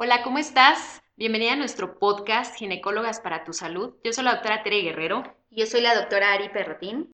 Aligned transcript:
Hola, 0.00 0.22
¿cómo 0.22 0.38
estás? 0.38 1.02
Bienvenida 1.16 1.54
a 1.54 1.56
nuestro 1.56 1.98
podcast 1.98 2.54
Ginecólogas 2.54 3.18
para 3.18 3.42
tu 3.42 3.52
Salud. 3.52 3.96
Yo 4.04 4.12
soy 4.12 4.22
la 4.22 4.34
doctora 4.34 4.62
Tere 4.62 4.80
Guerrero. 4.82 5.24
Yo 5.50 5.66
soy 5.66 5.80
la 5.80 5.96
doctora 5.96 6.34
Ari 6.34 6.50
Perrotín. 6.50 7.10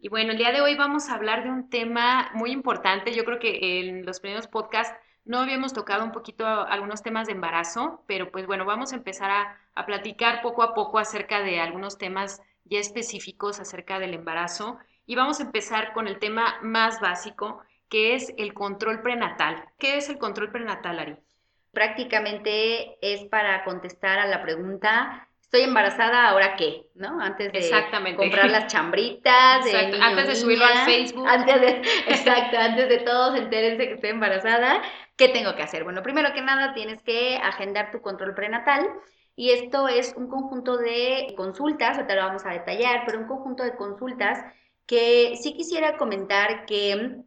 Y 0.00 0.08
bueno, 0.08 0.32
el 0.32 0.38
día 0.38 0.50
de 0.50 0.62
hoy 0.62 0.74
vamos 0.74 1.08
a 1.08 1.14
hablar 1.14 1.44
de 1.44 1.50
un 1.50 1.70
tema 1.70 2.32
muy 2.34 2.50
importante. 2.50 3.14
Yo 3.14 3.24
creo 3.24 3.38
que 3.38 3.78
en 3.78 4.04
los 4.04 4.18
primeros 4.18 4.48
podcasts 4.48 4.98
no 5.24 5.38
habíamos 5.38 5.72
tocado 5.72 6.02
un 6.02 6.10
poquito 6.10 6.44
algunos 6.44 7.04
temas 7.04 7.28
de 7.28 7.34
embarazo, 7.34 8.02
pero 8.08 8.32
pues 8.32 8.48
bueno, 8.48 8.64
vamos 8.64 8.92
a 8.92 8.96
empezar 8.96 9.30
a, 9.30 9.60
a 9.76 9.86
platicar 9.86 10.42
poco 10.42 10.64
a 10.64 10.74
poco 10.74 10.98
acerca 10.98 11.40
de 11.40 11.60
algunos 11.60 11.98
temas 11.98 12.42
ya 12.64 12.80
específicos 12.80 13.60
acerca 13.60 14.00
del 14.00 14.14
embarazo 14.14 14.78
y 15.06 15.14
vamos 15.14 15.40
a 15.40 15.44
empezar 15.44 15.92
con 15.92 16.08
el 16.08 16.18
tema 16.18 16.56
más 16.62 17.00
básico, 17.00 17.62
que 17.88 18.14
es 18.14 18.32
el 18.38 18.54
control 18.54 19.02
prenatal. 19.02 19.64
¿Qué 19.78 19.96
es 19.96 20.08
el 20.08 20.18
control 20.18 20.50
prenatal, 20.50 20.98
Ari? 20.98 21.16
Prácticamente 21.72 22.98
es 23.00 23.24
para 23.24 23.64
contestar 23.64 24.18
a 24.18 24.26
la 24.26 24.42
pregunta, 24.42 25.28
estoy 25.52 25.68
embarazada, 25.68 26.30
¿ahora 26.30 26.56
qué? 26.56 26.86
¿No? 26.94 27.20
Antes 27.20 27.52
de 27.52 28.16
comprar 28.16 28.50
las 28.50 28.66
chambritas, 28.72 29.66
antes 30.00 30.26
de 30.26 30.36
subirlo 30.36 30.64
al 30.64 30.86
Facebook. 30.86 31.26
Antes 31.28 31.60
de, 31.60 31.68
exacto, 32.08 32.56
antes 32.58 32.88
de 32.88 32.98
todos 32.98 33.38
entérense 33.38 33.86
que 33.86 33.94
estoy 33.94 34.10
embarazada, 34.10 34.80
¿qué 35.16 35.28
tengo 35.28 35.54
que 35.54 35.62
hacer? 35.62 35.84
Bueno, 35.84 36.02
primero 36.02 36.32
que 36.32 36.40
nada 36.40 36.72
tienes 36.72 37.02
que 37.02 37.36
agendar 37.36 37.90
tu 37.90 38.00
control 38.00 38.34
prenatal. 38.34 38.88
Y 39.36 39.50
esto 39.50 39.88
es 39.88 40.14
un 40.16 40.28
conjunto 40.28 40.76
de 40.76 41.34
consultas, 41.36 41.96
ahorita 41.96 42.14
lo 42.14 42.22
vamos 42.22 42.46
a 42.46 42.50
detallar, 42.50 43.02
pero 43.06 43.18
un 43.18 43.26
conjunto 43.26 43.62
de 43.62 43.76
consultas 43.76 44.38
que 44.86 45.36
sí 45.40 45.54
quisiera 45.54 45.96
comentar 45.96 46.66
que, 46.66 47.22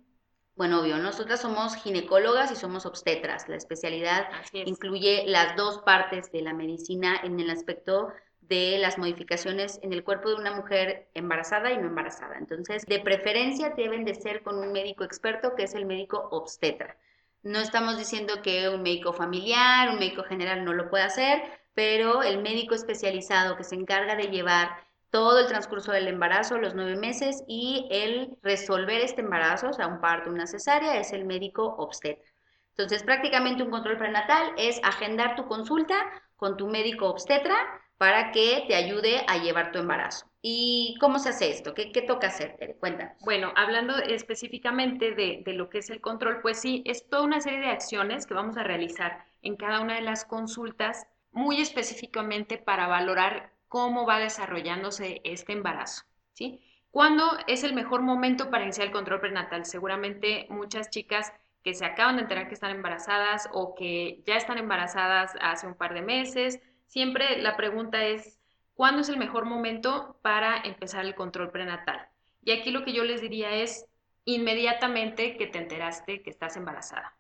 bueno, 0.56 0.82
obvio, 0.82 0.98
nosotras 0.98 1.42
somos 1.42 1.76
ginecólogas 1.76 2.52
y 2.52 2.56
somos 2.56 2.86
obstetras. 2.86 3.48
La 3.50 3.56
especialidad 3.56 4.28
incluye 4.54 5.24
las 5.28 5.56
dos 5.56 5.80
partes 5.80 6.32
de 6.32 6.42
la 6.42 6.54
medicina 6.54 7.20
en 7.24 7.40
el 7.40 7.50
aspecto 7.50 8.10
de 8.42 8.78
las 8.80 8.98
modificaciones 8.98 9.80
en 9.82 9.92
el 9.94 10.04
cuerpo 10.04 10.30
de 10.30 10.36
una 10.36 10.56
mujer 10.56 11.10
embarazada 11.14 11.72
y 11.72 11.78
no 11.78 11.88
embarazada. 11.88 12.38
Entonces, 12.38 12.86
de 12.86 13.00
preferencia 13.00 13.72
deben 13.72 14.06
de 14.06 14.16
ser 14.16 14.44
con 14.44 14.58
un 14.58 14.72
médico 14.72 15.04
experto 15.04 15.56
que 15.56 15.64
es 15.64 15.74
el 15.74 15.86
médico 15.86 16.28
obstetra. 16.32 16.98
No 17.42 17.60
estamos 17.60 17.98
diciendo 17.98 18.42
que 18.42 18.70
un 18.70 18.82
médico 18.82 19.14
familiar, 19.14 19.90
un 19.90 20.00
médico 20.00 20.24
general 20.24 20.66
no 20.66 20.74
lo 20.74 20.90
pueda 20.90 21.06
hacer, 21.06 21.44
pero 21.74 22.24
el 22.24 22.42
médico 22.42 22.74
especializado 22.74 23.58
que 23.58 23.64
se 23.64 23.76
encarga 23.76 24.16
de 24.16 24.30
llevar 24.30 24.70
todo 25.10 25.40
el 25.40 25.48
transcurso 25.48 25.92
del 25.92 26.08
embarazo, 26.08 26.58
los 26.58 26.76
nueve 26.76 26.96
meses, 26.96 27.44
y 27.48 27.88
el 27.92 28.38
resolver 28.42 29.02
este 29.02 29.22
embarazo, 29.22 29.70
o 29.70 29.74
sea, 29.74 29.88
un 29.88 30.02
parto, 30.02 30.30
una 30.30 30.48
cesárea, 30.48 31.00
es 31.00 31.14
el 31.14 31.26
médico 31.26 31.76
obstetra. 31.78 32.30
Entonces, 32.72 33.04
prácticamente 33.04 33.64
un 33.64 33.72
control 33.72 33.98
prenatal 33.98 34.52
es 34.58 34.82
agendar 34.84 35.36
tu 35.36 35.48
consulta 35.48 35.96
con 36.36 36.58
tu 36.58 36.68
médico 36.68 37.10
obstetra 37.10 37.56
para 37.98 38.32
que 38.32 38.66
te 38.68 38.76
ayude 38.76 39.24
a 39.28 39.38
llevar 39.38 39.72
tu 39.72 39.80
embarazo. 39.80 40.30
¿Y 40.42 40.96
cómo 41.00 41.18
se 41.18 41.30
hace 41.30 41.50
esto? 41.50 41.74
¿Qué, 41.74 41.90
toca 42.06 42.28
hacer? 42.28 42.76
Cuéntanos. 42.80 43.18
Bueno, 43.22 43.52
hablando 43.56 43.98
específicamente 43.98 45.16
de, 45.16 45.42
de, 45.44 45.54
lo 45.54 45.70
que 45.70 45.80
es 45.80 45.90
el 45.90 46.02
control, 46.02 46.42
pues 46.42 46.60
sí, 46.60 46.84
es 46.86 47.08
toda 47.10 47.24
una 47.24 47.42
serie 47.42 47.60
de 47.60 47.70
acciones 47.70 48.28
que 48.28 48.34
vamos 48.34 48.58
a 48.58 48.64
realizar 48.64 49.26
en 49.42 49.56
cada 49.56 49.80
una 49.80 49.96
de 49.96 50.02
las 50.02 50.26
consultas, 50.26 51.08
muy 51.32 51.62
específicamente 51.62 52.58
para 52.58 52.88
valorar 52.88 53.55
cómo 53.76 54.06
va 54.06 54.20
desarrollándose 54.20 55.20
este 55.26 55.52
embarazo, 55.52 56.06
¿sí? 56.32 56.62
¿Cuándo 56.92 57.26
es 57.46 57.66
el 57.66 57.74
mejor 57.74 58.04
momento 58.04 58.50
para 58.50 58.64
iniciar 58.64 58.88
el 58.88 58.94
control 58.94 59.20
prenatal? 59.20 59.66
Seguramente 59.66 60.48
muchas 60.50 60.90
chicas 60.90 61.34
que 61.62 61.74
se 61.74 61.84
acaban 61.84 62.16
de 62.16 62.22
enterar 62.22 62.48
que 62.48 62.54
están 62.54 62.72
embarazadas 62.72 63.50
o 63.52 63.76
que 63.76 64.24
ya 64.26 64.38
están 64.38 64.60
embarazadas 64.60 65.34
hace 65.42 65.68
un 65.68 65.76
par 65.76 65.94
de 65.94 66.02
meses, 66.02 66.62
siempre 66.88 67.42
la 67.42 67.58
pregunta 67.58 68.06
es, 68.06 68.40
¿cuándo 68.76 69.02
es 69.02 69.10
el 69.10 69.18
mejor 69.18 69.44
momento 69.44 70.20
para 70.22 70.56
empezar 70.64 71.04
el 71.04 71.14
control 71.14 71.52
prenatal? 71.52 72.08
Y 72.46 72.52
aquí 72.52 72.72
lo 72.72 72.86
que 72.86 72.94
yo 72.94 73.04
les 73.04 73.20
diría 73.20 73.56
es 73.56 73.88
inmediatamente 74.24 75.36
que 75.36 75.48
te 75.48 75.58
enteraste 75.58 76.24
que 76.24 76.30
estás 76.30 76.56
embarazada, 76.56 77.18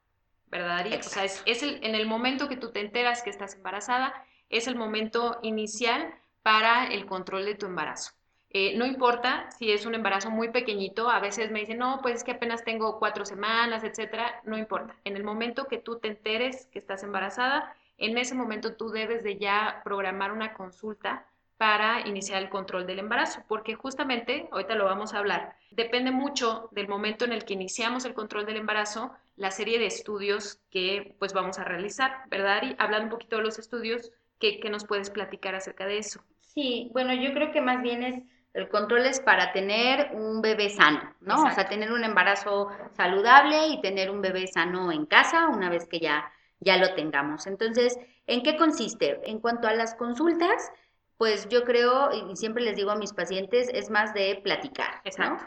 ¿verdad, 0.47 0.85
O 0.99 1.03
sea, 1.03 1.25
es, 1.25 1.43
en 1.45 1.95
el 1.95 2.07
momento 2.07 2.47
que 2.47 2.55
tú 2.55 2.71
te 2.71 2.79
enteras 2.79 3.23
que 3.23 3.29
estás 3.29 3.55
embarazada, 3.55 4.13
es 4.47 4.67
el 4.67 4.77
momento 4.77 5.37
inicial 5.41 6.15
para 6.45 6.85
el 6.93 7.07
control 7.07 7.43
de 7.45 7.55
tu 7.55 7.65
embarazo. 7.65 8.11
Eh, 8.51 8.77
no 8.77 8.85
importa 8.85 9.49
si 9.57 9.71
es 9.71 9.87
un 9.87 9.95
embarazo 9.95 10.29
muy 10.29 10.49
pequeñito, 10.51 11.09
a 11.09 11.19
veces 11.19 11.49
me 11.49 11.61
dicen, 11.61 11.79
no, 11.79 11.99
pues 12.03 12.17
es 12.17 12.23
que 12.23 12.33
apenas 12.33 12.63
tengo 12.63 12.99
cuatro 12.99 13.25
semanas, 13.25 13.83
etcétera. 13.83 14.41
No 14.43 14.55
importa. 14.55 14.95
En 15.05 15.15
el 15.15 15.23
momento 15.23 15.65
que 15.67 15.79
tú 15.79 15.97
te 15.99 16.07
enteres 16.09 16.67
que 16.67 16.77
estás 16.77 17.01
embarazada, 17.01 17.75
en 17.97 18.15
ese 18.19 18.35
momento 18.35 18.75
tú 18.75 18.89
debes 18.91 19.23
de 19.23 19.37
ya 19.39 19.81
programar 19.83 20.31
una 20.31 20.53
consulta 20.53 21.25
para 21.57 22.07
iniciar 22.07 22.43
el 22.43 22.49
control 22.49 22.85
del 22.85 22.99
embarazo, 22.99 23.43
porque 23.47 23.73
justamente, 23.73 24.47
ahorita 24.51 24.75
lo 24.75 24.85
vamos 24.85 25.13
a 25.13 25.17
hablar, 25.19 25.55
depende 25.71 26.11
mucho 26.11 26.69
del 26.73 26.87
momento 26.87 27.25
en 27.25 27.31
el 27.33 27.43
que 27.43 27.53
iniciamos 27.53 28.05
el 28.05 28.13
control 28.13 28.45
del 28.45 28.57
embarazo, 28.57 29.11
la 29.35 29.49
serie 29.49 29.79
de 29.79 29.87
estudios 29.87 30.59
que 30.69 31.15
pues 31.17 31.33
vamos 31.33 31.57
a 31.57 31.63
realizar, 31.63 32.23
¿verdad? 32.29 32.61
Y 32.63 32.75
hablando 32.77 33.05
un 33.05 33.11
poquito 33.11 33.37
de 33.37 33.43
los 33.43 33.57
estudios, 33.57 34.11
¿qué, 34.39 34.59
qué 34.59 34.69
nos 34.69 34.85
puedes 34.85 35.09
platicar 35.09 35.55
acerca 35.55 35.85
de 35.87 35.97
eso? 35.97 36.21
Sí, 36.55 36.89
bueno, 36.93 37.13
yo 37.13 37.33
creo 37.33 37.51
que 37.51 37.59
más 37.59 37.81
bien 37.81 38.01
es, 38.01 38.23
el 38.53 38.69
control 38.69 39.05
es 39.05 39.19
para 39.19 39.51
tener 39.51 40.11
un 40.13 40.41
bebé 40.41 40.69
sano, 40.69 41.13
¿no? 41.19 41.43
O 41.43 41.51
sea, 41.51 41.67
tener 41.67 41.91
un 41.91 42.05
embarazo 42.05 42.69
saludable 42.93 43.67
y 43.67 43.81
tener 43.81 44.09
un 44.09 44.21
bebé 44.21 44.47
sano 44.47 44.91
en 44.93 45.05
casa 45.05 45.49
una 45.49 45.69
vez 45.69 45.85
que 45.85 45.99
ya, 45.99 46.31
ya 46.61 46.77
lo 46.77 46.93
tengamos. 46.93 47.45
Entonces, 47.45 47.99
¿en 48.25 48.41
qué 48.41 48.55
consiste? 48.55 49.19
En 49.29 49.39
cuanto 49.39 49.67
a 49.67 49.73
las 49.73 49.95
consultas, 49.95 50.71
pues 51.17 51.49
yo 51.49 51.65
creo, 51.65 52.09
y 52.13 52.37
siempre 52.37 52.63
les 52.63 52.77
digo 52.77 52.91
a 52.91 52.95
mis 52.95 53.11
pacientes, 53.11 53.69
es 53.73 53.89
más 53.89 54.13
de 54.13 54.39
platicar, 54.41 55.01
¿no? 55.17 55.37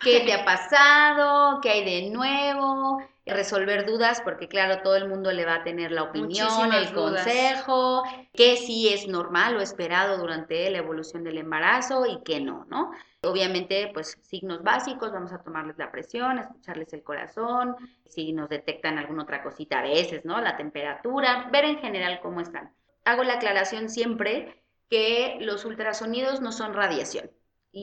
¿Qué 0.00 0.20
te 0.20 0.34
ha 0.34 0.44
pasado? 0.44 1.60
¿Qué 1.62 1.70
hay 1.70 1.84
de 1.84 2.10
nuevo? 2.10 3.02
Resolver 3.28 3.86
dudas, 3.86 4.20
porque 4.22 4.48
claro, 4.48 4.82
todo 4.82 4.96
el 4.96 5.08
mundo 5.08 5.30
le 5.32 5.44
va 5.44 5.56
a 5.56 5.62
tener 5.62 5.92
la 5.92 6.04
opinión, 6.04 6.72
el 6.72 6.92
consejo, 6.92 8.02
qué 8.32 8.56
sí 8.56 8.88
es 8.88 9.06
normal 9.06 9.56
o 9.56 9.60
esperado 9.60 10.18
durante 10.18 10.70
la 10.70 10.78
evolución 10.78 11.24
del 11.24 11.38
embarazo 11.38 12.06
y 12.06 12.22
qué 12.24 12.40
no, 12.40 12.66
¿no? 12.68 12.90
Obviamente, 13.22 13.90
pues 13.92 14.16
signos 14.22 14.62
básicos, 14.62 15.12
vamos 15.12 15.32
a 15.32 15.42
tomarles 15.42 15.76
la 15.78 15.90
presión, 15.90 16.38
escucharles 16.38 16.92
el 16.92 17.02
corazón, 17.02 17.76
si 18.06 18.32
nos 18.32 18.48
detectan 18.48 18.98
alguna 18.98 19.24
otra 19.24 19.42
cosita 19.42 19.80
a 19.80 19.82
veces, 19.82 20.24
¿no? 20.24 20.40
La 20.40 20.56
temperatura, 20.56 21.48
ver 21.52 21.64
en 21.64 21.78
general 21.78 22.20
cómo 22.22 22.40
están. 22.40 22.72
Hago 23.04 23.24
la 23.24 23.34
aclaración 23.34 23.88
siempre 23.88 24.62
que 24.88 25.38
los 25.40 25.64
ultrasonidos 25.64 26.40
no 26.40 26.52
son 26.52 26.74
radiación. 26.74 27.30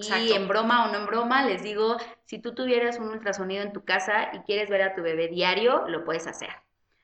Y 0.02 0.34
en 0.34 0.48
broma 0.48 0.86
o 0.86 0.92
no 0.92 1.00
en 1.00 1.06
broma, 1.06 1.46
les 1.46 1.64
digo, 1.64 1.98
si 2.26 2.40
tú 2.40 2.54
tuvieras 2.54 3.00
un 3.00 3.10
ultrasonido 3.10 3.64
en 3.64 3.74
tu 3.74 3.84
casa 3.84 4.30
y 4.34 4.40
quieres 4.40 4.70
ver 4.70 4.82
a 4.82 4.96
tu 4.96 5.02
bebé 5.02 5.28
diario, 5.28 5.88
lo 5.88 6.04
puedes 6.04 6.28
hacer. 6.28 6.50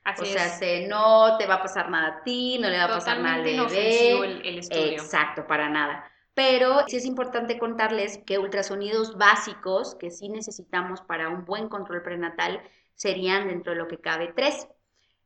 Así 0.03 0.23
o 0.23 0.25
sea, 0.25 0.87
no 0.87 1.37
te 1.37 1.45
va 1.45 1.55
a 1.55 1.61
pasar 1.61 1.89
nada 1.89 2.07
a 2.07 2.23
ti, 2.23 2.57
no 2.59 2.69
le 2.69 2.77
va 2.77 2.85
a 2.85 2.89
pasar 2.89 3.19
nada 3.19 3.35
al 3.35 3.43
bebé. 3.43 4.11
El, 4.17 4.45
el 4.45 4.57
estudio. 4.57 4.93
Exacto, 4.93 5.45
para 5.45 5.69
nada. 5.69 6.09
Pero 6.33 6.87
sí 6.87 6.97
es 6.97 7.05
importante 7.05 7.59
contarles 7.59 8.19
que 8.25 8.39
ultrasonidos 8.39 9.17
básicos 9.17 9.95
que 9.95 10.09
sí 10.09 10.29
necesitamos 10.29 11.01
para 11.01 11.29
un 11.29 11.45
buen 11.45 11.67
control 11.69 12.01
prenatal 12.01 12.61
serían 12.95 13.47
dentro 13.47 13.73
de 13.73 13.79
lo 13.79 13.87
que 13.87 13.97
cabe 13.97 14.33
tres. 14.35 14.67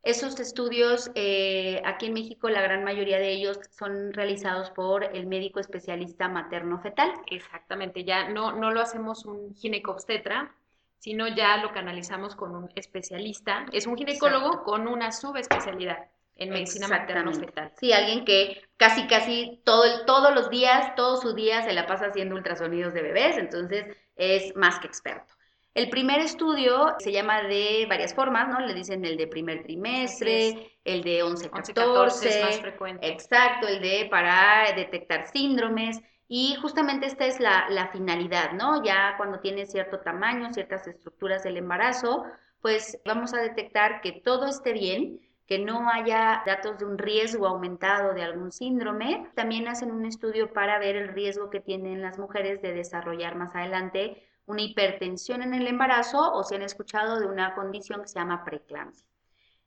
Esos 0.06 0.38
estudios, 0.38 1.10
eh, 1.16 1.82
aquí 1.84 2.06
en 2.06 2.12
México, 2.12 2.48
la 2.48 2.62
gran 2.62 2.84
mayoría 2.84 3.18
de 3.18 3.32
ellos 3.32 3.58
son 3.76 4.12
realizados 4.12 4.70
por 4.70 5.02
el 5.02 5.26
médico 5.26 5.58
especialista 5.58 6.28
materno-fetal. 6.28 7.10
Exactamente, 7.26 8.04
ya 8.04 8.28
no, 8.28 8.52
no 8.52 8.70
lo 8.70 8.80
hacemos 8.80 9.24
un 9.24 9.52
ginecobstetra, 9.56 10.54
sino 11.00 11.26
ya 11.26 11.56
lo 11.56 11.72
canalizamos 11.72 12.36
con 12.36 12.54
un 12.54 12.70
especialista. 12.76 13.66
Es 13.72 13.88
un 13.88 13.96
ginecólogo 13.96 14.62
con 14.62 14.86
una 14.86 15.10
subespecialidad 15.10 16.06
en 16.36 16.50
medicina 16.50 16.86
materno-fetal. 16.86 17.72
Sí, 17.76 17.92
alguien 17.92 18.24
que 18.24 18.62
casi, 18.76 19.08
casi 19.08 19.60
todo, 19.64 20.04
todos 20.06 20.32
los 20.32 20.50
días, 20.50 20.94
todo 20.94 21.16
su 21.16 21.34
día 21.34 21.62
se 21.62 21.72
la 21.72 21.84
pasa 21.84 22.06
haciendo 22.06 22.36
ultrasonidos 22.36 22.94
de 22.94 23.02
bebés, 23.02 23.38
entonces 23.38 23.86
es 24.14 24.54
más 24.54 24.78
que 24.78 24.86
experto. 24.86 25.35
El 25.76 25.90
primer 25.90 26.20
estudio 26.20 26.94
se 26.98 27.12
llama 27.12 27.42
de 27.42 27.84
varias 27.86 28.14
formas, 28.14 28.48
¿no? 28.48 28.60
Le 28.60 28.72
dicen 28.72 29.04
el 29.04 29.18
de 29.18 29.26
primer 29.26 29.62
trimestre, 29.62 30.72
el 30.82 31.02
de 31.02 31.22
11, 31.22 31.50
14, 31.50 32.28
es 32.30 32.42
más 32.42 32.60
frecuente. 32.60 33.06
Exacto, 33.06 33.68
el 33.68 33.82
de 33.82 34.08
para 34.10 34.72
detectar 34.74 35.26
síndromes. 35.26 36.00
Y 36.28 36.56
justamente 36.62 37.04
esta 37.04 37.26
es 37.26 37.40
la, 37.40 37.66
la 37.68 37.88
finalidad, 37.88 38.52
¿no? 38.52 38.82
Ya 38.82 39.16
cuando 39.18 39.40
tiene 39.40 39.66
cierto 39.66 40.00
tamaño, 40.00 40.50
ciertas 40.54 40.86
estructuras 40.86 41.42
del 41.42 41.58
embarazo, 41.58 42.24
pues 42.62 42.98
vamos 43.04 43.34
a 43.34 43.42
detectar 43.42 44.00
que 44.00 44.12
todo 44.12 44.46
esté 44.46 44.72
bien, 44.72 45.20
que 45.46 45.58
no 45.58 45.90
haya 45.90 46.42
datos 46.46 46.78
de 46.78 46.86
un 46.86 46.96
riesgo 46.96 47.46
aumentado 47.46 48.14
de 48.14 48.22
algún 48.22 48.50
síndrome. 48.50 49.30
También 49.34 49.68
hacen 49.68 49.92
un 49.92 50.06
estudio 50.06 50.54
para 50.54 50.78
ver 50.78 50.96
el 50.96 51.08
riesgo 51.08 51.50
que 51.50 51.60
tienen 51.60 52.00
las 52.00 52.18
mujeres 52.18 52.62
de 52.62 52.72
desarrollar 52.72 53.36
más 53.36 53.54
adelante 53.54 54.22
una 54.46 54.62
hipertensión 54.62 55.42
en 55.42 55.54
el 55.54 55.66
embarazo 55.66 56.32
o 56.32 56.42
si 56.42 56.54
han 56.54 56.62
escuchado 56.62 57.20
de 57.20 57.26
una 57.26 57.54
condición 57.54 58.02
que 58.02 58.08
se 58.08 58.18
llama 58.18 58.44
preeclampsia. 58.44 59.06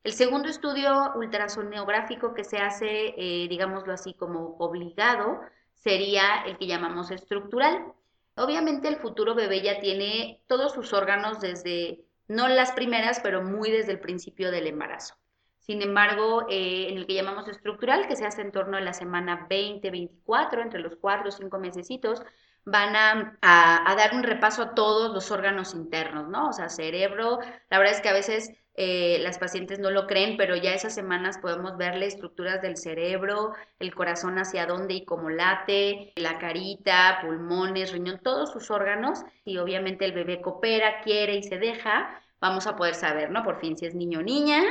El 0.04 0.14
segundo 0.14 0.48
estudio 0.48 1.14
ultrasonográfico 1.16 2.34
que 2.34 2.46
se 2.46 2.58
hace, 2.58 3.14
eh, 3.18 3.48
digámoslo 3.50 3.94
así, 3.94 4.14
como 4.14 4.56
obligado, 4.58 5.42
sería 5.74 6.44
el 6.46 6.58
que 6.58 6.68
llamamos 6.68 7.12
estructural. 7.12 7.94
Obviamente 8.36 8.88
el 8.88 8.96
futuro 8.96 9.36
bebé 9.36 9.62
ya 9.62 9.80
tiene 9.81 10.42
todos 10.48 10.74
sus 10.74 10.94
órganos 10.94 11.42
desde, 11.42 12.06
no 12.30 12.48
las 12.48 12.72
primeras, 12.72 13.20
pero 13.20 13.44
muy 13.44 13.70
desde 13.70 13.92
el 13.92 14.00
principio 14.00 14.52
del 14.52 14.68
embarazo. 14.68 15.16
Sin 15.58 15.81
embargo, 15.81 16.48
eh, 16.50 16.88
en 16.90 16.98
el 16.98 17.06
que 17.06 17.14
llamamos 17.14 17.48
estructural, 17.50 18.08
que 18.08 18.16
se 18.16 18.26
hace 18.26 18.42
en 18.42 18.52
torno 18.52 18.78
a 18.78 18.81
la 18.81 18.94
semana 18.94 19.48
20-24, 19.50 20.62
entre 20.62 20.80
los 20.80 20.96
4 20.96 21.28
o 21.28 21.31
5 21.31 21.60
mesecitos, 21.60 22.24
van 22.71 22.95
a, 22.95 23.38
a, 23.42 23.95
dar 23.95 24.13
un 24.13 24.24
repaso 24.24 24.62
a 24.62 24.75
todos 24.75 25.13
los 25.13 25.31
órganos 25.31 25.74
internos, 25.74 26.27
¿no? 26.27 26.50
O 26.50 26.54
sea, 26.54 26.69
cerebro, 26.69 27.39
la 27.69 27.77
verdad 27.77 27.95
es 27.95 28.01
que 28.01 28.10
a 28.10 28.13
veces 28.13 28.51
eh, 28.81 29.19
las 29.19 29.38
pacientes 29.38 29.77
no 29.77 29.92
lo 29.92 30.07
creen, 30.07 30.38
pero 30.38 30.56
ya 30.56 30.74
esas 30.74 30.95
semanas 30.95 31.38
podemos 31.38 31.75
verle 31.75 32.06
estructuras 32.06 32.62
del 32.62 32.77
cerebro, 32.77 33.51
el 33.77 33.94
corazón 33.94 34.38
hacia 34.39 34.66
dónde 34.66 34.94
y 34.94 35.04
cómo 35.04 35.30
late, 35.30 36.13
la 36.16 36.39
carita, 36.39 37.19
pulmones, 37.21 37.92
riñón, 37.92 38.21
todos 38.24 38.54
sus 38.54 38.71
órganos. 38.71 39.19
Y 39.44 39.57
obviamente 39.57 40.06
el 40.06 40.13
bebé 40.13 40.39
coopera, 40.39 41.01
quiere 41.01 41.36
y 41.36 41.44
se 41.44 41.57
deja, 41.57 42.21
vamos 42.39 42.68
a 42.68 42.77
poder 42.77 42.95
saber, 42.95 43.31
¿no? 43.31 43.44
Por 43.44 43.60
fin 43.60 43.75
si 43.77 43.86
es 43.86 43.95
niño 43.95 44.19
o 44.19 44.24
niña, 44.24 44.63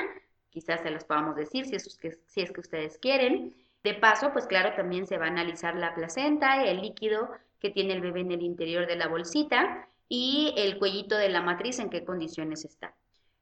quizás 0.48 0.80
se 0.80 0.90
los 0.90 1.04
podamos 1.04 1.36
decir 1.36 1.66
si 1.66 1.76
es, 1.76 1.98
que, 1.98 2.18
si 2.26 2.40
es 2.40 2.50
que 2.50 2.60
ustedes 2.60 2.98
quieren. 2.98 3.54
De 3.84 3.92
paso, 3.92 4.32
pues 4.32 4.46
claro, 4.46 4.74
también 4.74 5.06
se 5.06 5.18
va 5.18 5.26
a 5.26 5.28
analizar 5.28 5.76
la 5.76 5.94
placenta, 5.94 6.64
el 6.64 6.80
líquido 6.80 7.28
que 7.60 7.70
tiene 7.70 7.94
el 7.94 8.00
bebé 8.00 8.20
en 8.20 8.32
el 8.32 8.42
interior 8.42 8.86
de 8.86 8.96
la 8.96 9.08
bolsita 9.08 9.88
y 10.08 10.54
el 10.56 10.78
cuellito 10.78 11.16
de 11.16 11.28
la 11.28 11.42
matriz 11.42 11.78
en 11.78 11.90
qué 11.90 12.04
condiciones 12.04 12.64
está. 12.64 12.94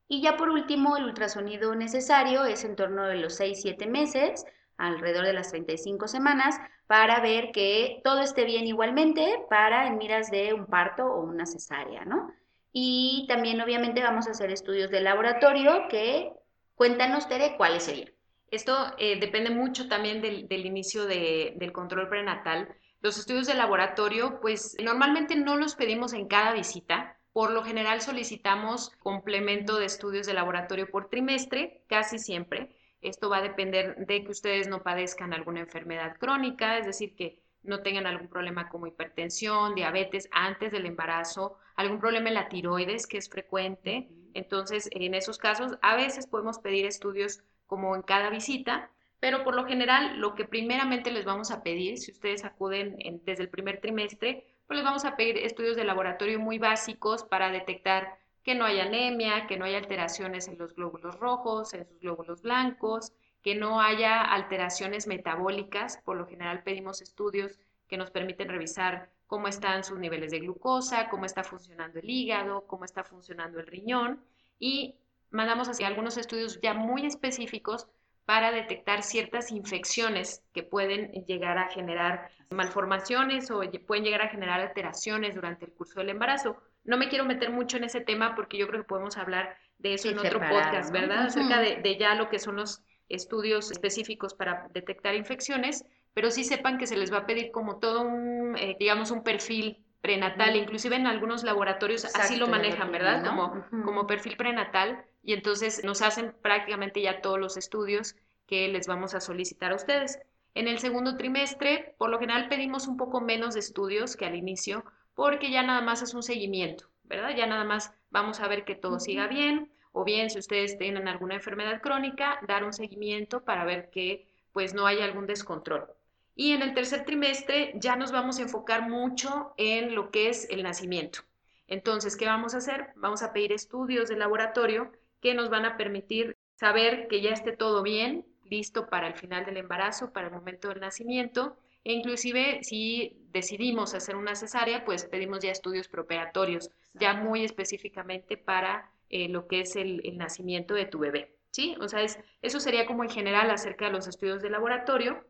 Y 0.08 0.22
ya 0.22 0.36
por 0.36 0.50
último, 0.50 0.96
el 0.96 1.04
ultrasonido 1.04 1.74
necesario 1.74 2.44
es 2.44 2.64
en 2.64 2.76
torno 2.76 3.06
de 3.06 3.16
los 3.16 3.40
6-7 3.40 3.88
meses, 3.88 4.44
alrededor 4.76 5.26
de 5.26 5.32
las 5.32 5.50
35 5.50 6.06
semanas, 6.08 6.56
para 6.86 7.20
ver 7.20 7.50
que 7.52 8.00
todo 8.04 8.20
esté 8.20 8.44
bien 8.44 8.66
igualmente 8.66 9.44
para 9.50 9.86
en 9.86 9.98
miras 9.98 10.30
de 10.30 10.54
un 10.54 10.66
parto 10.66 11.06
o 11.06 11.22
una 11.22 11.46
cesárea, 11.46 12.04
¿no? 12.04 12.32
Y 12.72 13.24
también 13.28 13.60
obviamente 13.60 14.02
vamos 14.02 14.28
a 14.28 14.32
hacer 14.32 14.50
estudios 14.50 14.90
de 14.90 15.00
laboratorio 15.00 15.88
que 15.88 16.32
Cuéntanos, 16.76 17.26
Tere, 17.26 17.56
cuáles 17.56 17.84
serían. 17.84 18.12
Esto 18.50 18.76
eh, 18.98 19.18
depende 19.18 19.50
mucho 19.50 19.88
también 19.88 20.20
del, 20.20 20.66
inicio 20.66 21.06
del 21.06 21.72
control 21.72 22.08
prenatal. 22.08 22.68
Los 23.06 23.18
estudios 23.18 23.46
de 23.46 23.54
laboratorio, 23.54 24.40
pues 24.40 24.76
normalmente 24.82 25.36
no 25.36 25.54
los 25.56 25.76
pedimos 25.76 26.12
en 26.12 26.26
cada 26.26 26.52
visita. 26.52 27.20
Por 27.32 27.52
lo 27.52 27.62
general 27.62 28.00
solicitamos 28.00 28.90
complemento 28.98 29.78
de 29.78 29.86
estudios 29.86 30.26
de 30.26 30.34
laboratorio 30.34 30.90
por 30.90 31.08
trimestre, 31.08 31.84
casi 31.86 32.18
siempre. 32.18 32.74
Esto 33.00 33.30
va 33.30 33.36
a 33.36 33.42
depender 33.42 33.94
de 34.08 34.24
que 34.24 34.32
ustedes 34.32 34.66
no 34.66 34.82
padezcan 34.82 35.32
alguna 35.32 35.60
enfermedad 35.60 36.16
crónica, 36.18 36.78
es 36.78 36.86
decir, 36.86 37.14
que 37.14 37.40
no 37.62 37.80
tengan 37.80 38.08
algún 38.08 38.26
problema 38.26 38.68
como 38.68 38.88
hipertensión, 38.88 39.76
diabetes 39.76 40.28
antes 40.32 40.72
del 40.72 40.84
embarazo, 40.84 41.58
algún 41.76 42.00
problema 42.00 42.26
en 42.30 42.34
la 42.34 42.48
tiroides 42.48 43.06
que 43.06 43.18
es 43.18 43.28
frecuente. 43.30 44.08
Entonces, 44.34 44.88
en 44.90 45.14
esos 45.14 45.38
casos, 45.38 45.78
a 45.80 45.94
veces 45.94 46.26
podemos 46.26 46.58
pedir 46.58 46.86
estudios 46.86 47.44
como 47.68 47.94
en 47.94 48.02
cada 48.02 48.30
visita, 48.30 48.90
pero 49.20 49.44
por 49.44 49.54
lo 49.54 49.64
general, 49.64 50.18
lo 50.18 50.34
que 50.34 50.44
primeramente 50.44 51.10
les 51.10 51.24
vamos 51.24 51.50
a 51.50 51.62
pedir, 51.62 51.98
si 51.98 52.12
ustedes 52.12 52.44
acuden 52.44 52.96
desde 53.24 53.44
el 53.44 53.48
primer 53.48 53.80
trimestre, 53.80 54.44
pues 54.66 54.76
les 54.76 54.84
vamos 54.84 55.04
a 55.04 55.16
pedir 55.16 55.38
estudios 55.38 55.76
de 55.76 55.84
laboratorio 55.84 56.38
muy 56.38 56.58
básicos 56.58 57.24
para 57.24 57.50
detectar 57.50 58.18
que 58.42 58.54
no 58.54 58.64
haya 58.64 58.84
anemia, 58.84 59.46
que 59.46 59.56
no 59.56 59.64
haya 59.64 59.78
alteraciones 59.78 60.48
en 60.48 60.58
los 60.58 60.74
glóbulos 60.74 61.18
rojos, 61.18 61.74
en 61.74 61.86
sus 61.86 61.98
glóbulos 62.00 62.42
blancos, 62.42 63.12
que 63.42 63.54
no 63.54 63.80
haya 63.80 64.20
alteraciones 64.22 65.06
metabólicas. 65.06 65.98
Por 66.04 66.16
lo 66.16 66.26
general 66.26 66.62
pedimos 66.62 67.00
estudios 67.00 67.58
que 67.88 67.96
nos 67.96 68.10
permiten 68.10 68.48
revisar 68.48 69.10
cómo 69.26 69.48
están 69.48 69.82
sus 69.82 69.98
niveles 69.98 70.30
de 70.30 70.40
glucosa, 70.40 71.08
cómo 71.08 71.24
está 71.24 71.42
funcionando 71.42 71.98
el 71.98 72.08
hígado, 72.08 72.66
cómo 72.66 72.84
está 72.84 73.02
funcionando 73.02 73.58
el 73.58 73.66
riñón 73.66 74.22
y 74.58 74.96
mandamos 75.30 75.68
así 75.68 75.84
algunos 75.84 76.16
estudios 76.16 76.60
ya 76.60 76.74
muy 76.74 77.04
específicos 77.06 77.88
para 78.26 78.50
detectar 78.50 79.02
ciertas 79.02 79.52
infecciones 79.52 80.42
que 80.52 80.64
pueden 80.64 81.12
llegar 81.26 81.58
a 81.58 81.68
generar 81.68 82.28
malformaciones 82.50 83.50
o 83.50 83.62
pueden 83.86 84.04
llegar 84.04 84.22
a 84.22 84.28
generar 84.28 84.60
alteraciones 84.60 85.34
durante 85.34 85.64
el 85.64 85.72
curso 85.72 86.00
del 86.00 86.10
embarazo. 86.10 86.56
No 86.84 86.96
me 86.96 87.08
quiero 87.08 87.24
meter 87.24 87.50
mucho 87.50 87.76
en 87.76 87.84
ese 87.84 88.00
tema 88.00 88.34
porque 88.34 88.58
yo 88.58 88.66
creo 88.66 88.82
que 88.82 88.88
podemos 88.88 89.16
hablar 89.16 89.56
de 89.78 89.94
eso 89.94 90.08
en 90.08 90.18
otro 90.18 90.40
podcast, 90.40 90.92
¿verdad? 90.92 91.26
Acerca 91.26 91.60
de 91.60 91.96
ya 91.98 92.14
lo 92.14 92.28
que 92.28 92.38
son 92.38 92.56
los 92.56 92.82
estudios 93.08 93.70
específicos 93.70 94.34
para 94.34 94.68
detectar 94.72 95.14
infecciones, 95.14 95.84
pero 96.12 96.30
sí 96.30 96.44
sepan 96.44 96.78
que 96.78 96.86
se 96.86 96.96
les 96.96 97.12
va 97.12 97.18
a 97.18 97.26
pedir 97.26 97.52
como 97.52 97.78
todo 97.78 98.02
un, 98.02 98.56
eh, 98.56 98.76
digamos, 98.80 99.10
un 99.10 99.22
perfil 99.22 99.84
prenatal, 100.00 100.56
inclusive 100.56 100.96
en 100.96 101.06
algunos 101.06 101.44
laboratorios 101.44 102.04
así 102.04 102.36
lo 102.36 102.46
manejan, 102.46 102.90
¿verdad? 102.92 103.24
Como, 103.24 103.64
como 103.84 104.06
perfil 104.06 104.36
prenatal, 104.36 105.04
y 105.26 105.32
entonces 105.32 105.82
nos 105.82 106.02
hacen 106.02 106.32
prácticamente 106.40 107.02
ya 107.02 107.20
todos 107.20 107.40
los 107.40 107.56
estudios 107.56 108.14
que 108.46 108.68
les 108.68 108.86
vamos 108.86 109.12
a 109.12 109.20
solicitar 109.20 109.72
a 109.72 109.74
ustedes. 109.74 110.20
En 110.54 110.68
el 110.68 110.78
segundo 110.78 111.16
trimestre, 111.16 111.96
por 111.98 112.10
lo 112.10 112.20
general 112.20 112.48
pedimos 112.48 112.86
un 112.86 112.96
poco 112.96 113.20
menos 113.20 113.54
de 113.54 113.60
estudios 113.60 114.16
que 114.16 114.24
al 114.24 114.36
inicio, 114.36 114.84
porque 115.14 115.50
ya 115.50 115.64
nada 115.64 115.80
más 115.80 116.00
es 116.00 116.14
un 116.14 116.22
seguimiento, 116.22 116.88
¿verdad? 117.02 117.34
Ya 117.36 117.46
nada 117.46 117.64
más 117.64 117.92
vamos 118.10 118.38
a 118.38 118.46
ver 118.46 118.64
que 118.64 118.76
todo 118.76 119.00
siga 119.00 119.26
bien, 119.26 119.72
o 119.90 120.04
bien 120.04 120.30
si 120.30 120.38
ustedes 120.38 120.78
tienen 120.78 121.08
alguna 121.08 121.34
enfermedad 121.34 121.82
crónica, 121.82 122.38
dar 122.46 122.62
un 122.62 122.72
seguimiento 122.72 123.42
para 123.42 123.64
ver 123.64 123.90
que 123.90 124.28
pues 124.52 124.74
no 124.74 124.86
haya 124.86 125.04
algún 125.04 125.26
descontrol. 125.26 125.88
Y 126.36 126.52
en 126.52 126.62
el 126.62 126.72
tercer 126.72 127.04
trimestre 127.04 127.72
ya 127.74 127.96
nos 127.96 128.12
vamos 128.12 128.38
a 128.38 128.42
enfocar 128.42 128.88
mucho 128.88 129.54
en 129.56 129.96
lo 129.96 130.12
que 130.12 130.28
es 130.28 130.48
el 130.50 130.62
nacimiento. 130.62 131.22
Entonces, 131.66 132.16
¿qué 132.16 132.26
vamos 132.26 132.54
a 132.54 132.58
hacer? 132.58 132.92
Vamos 132.94 133.24
a 133.24 133.32
pedir 133.32 133.50
estudios 133.50 134.08
de 134.08 134.16
laboratorio 134.16 134.92
que 135.26 135.34
nos 135.34 135.50
van 135.50 135.64
a 135.64 135.76
permitir 135.76 136.36
saber 136.54 137.08
que 137.08 137.20
ya 137.20 137.30
esté 137.30 137.50
todo 137.50 137.82
bien, 137.82 138.24
listo 138.44 138.86
para 138.86 139.08
el 139.08 139.14
final 139.14 139.44
del 139.44 139.56
embarazo, 139.56 140.12
para 140.12 140.28
el 140.28 140.32
momento 140.32 140.68
del 140.68 140.78
nacimiento. 140.78 141.56
E 141.82 141.92
inclusive 141.94 142.60
si 142.62 143.18
decidimos 143.32 143.92
hacer 143.94 144.14
una 144.14 144.36
cesárea, 144.36 144.84
pues 144.84 145.04
pedimos 145.04 145.40
ya 145.40 145.50
estudios 145.50 145.88
preoperatorios, 145.88 146.70
ya 146.94 147.14
muy 147.14 147.44
específicamente 147.44 148.36
para 148.36 148.88
eh, 149.10 149.28
lo 149.28 149.48
que 149.48 149.62
es 149.62 149.74
el, 149.74 150.00
nacimiento 150.16 150.74
de 150.74 150.84
tu 150.86 151.00
bebé. 151.00 151.34
¿Sí? 151.50 151.74
O 151.80 151.88
sea, 151.88 152.06
eso 152.40 152.60
sería 152.60 152.86
como 152.86 153.02
en 153.02 153.10
general 153.10 153.50
acerca 153.50 153.86
de 153.86 153.90
los 153.90 154.06
estudios 154.06 154.42
de 154.42 154.50
laboratorio. 154.50 155.24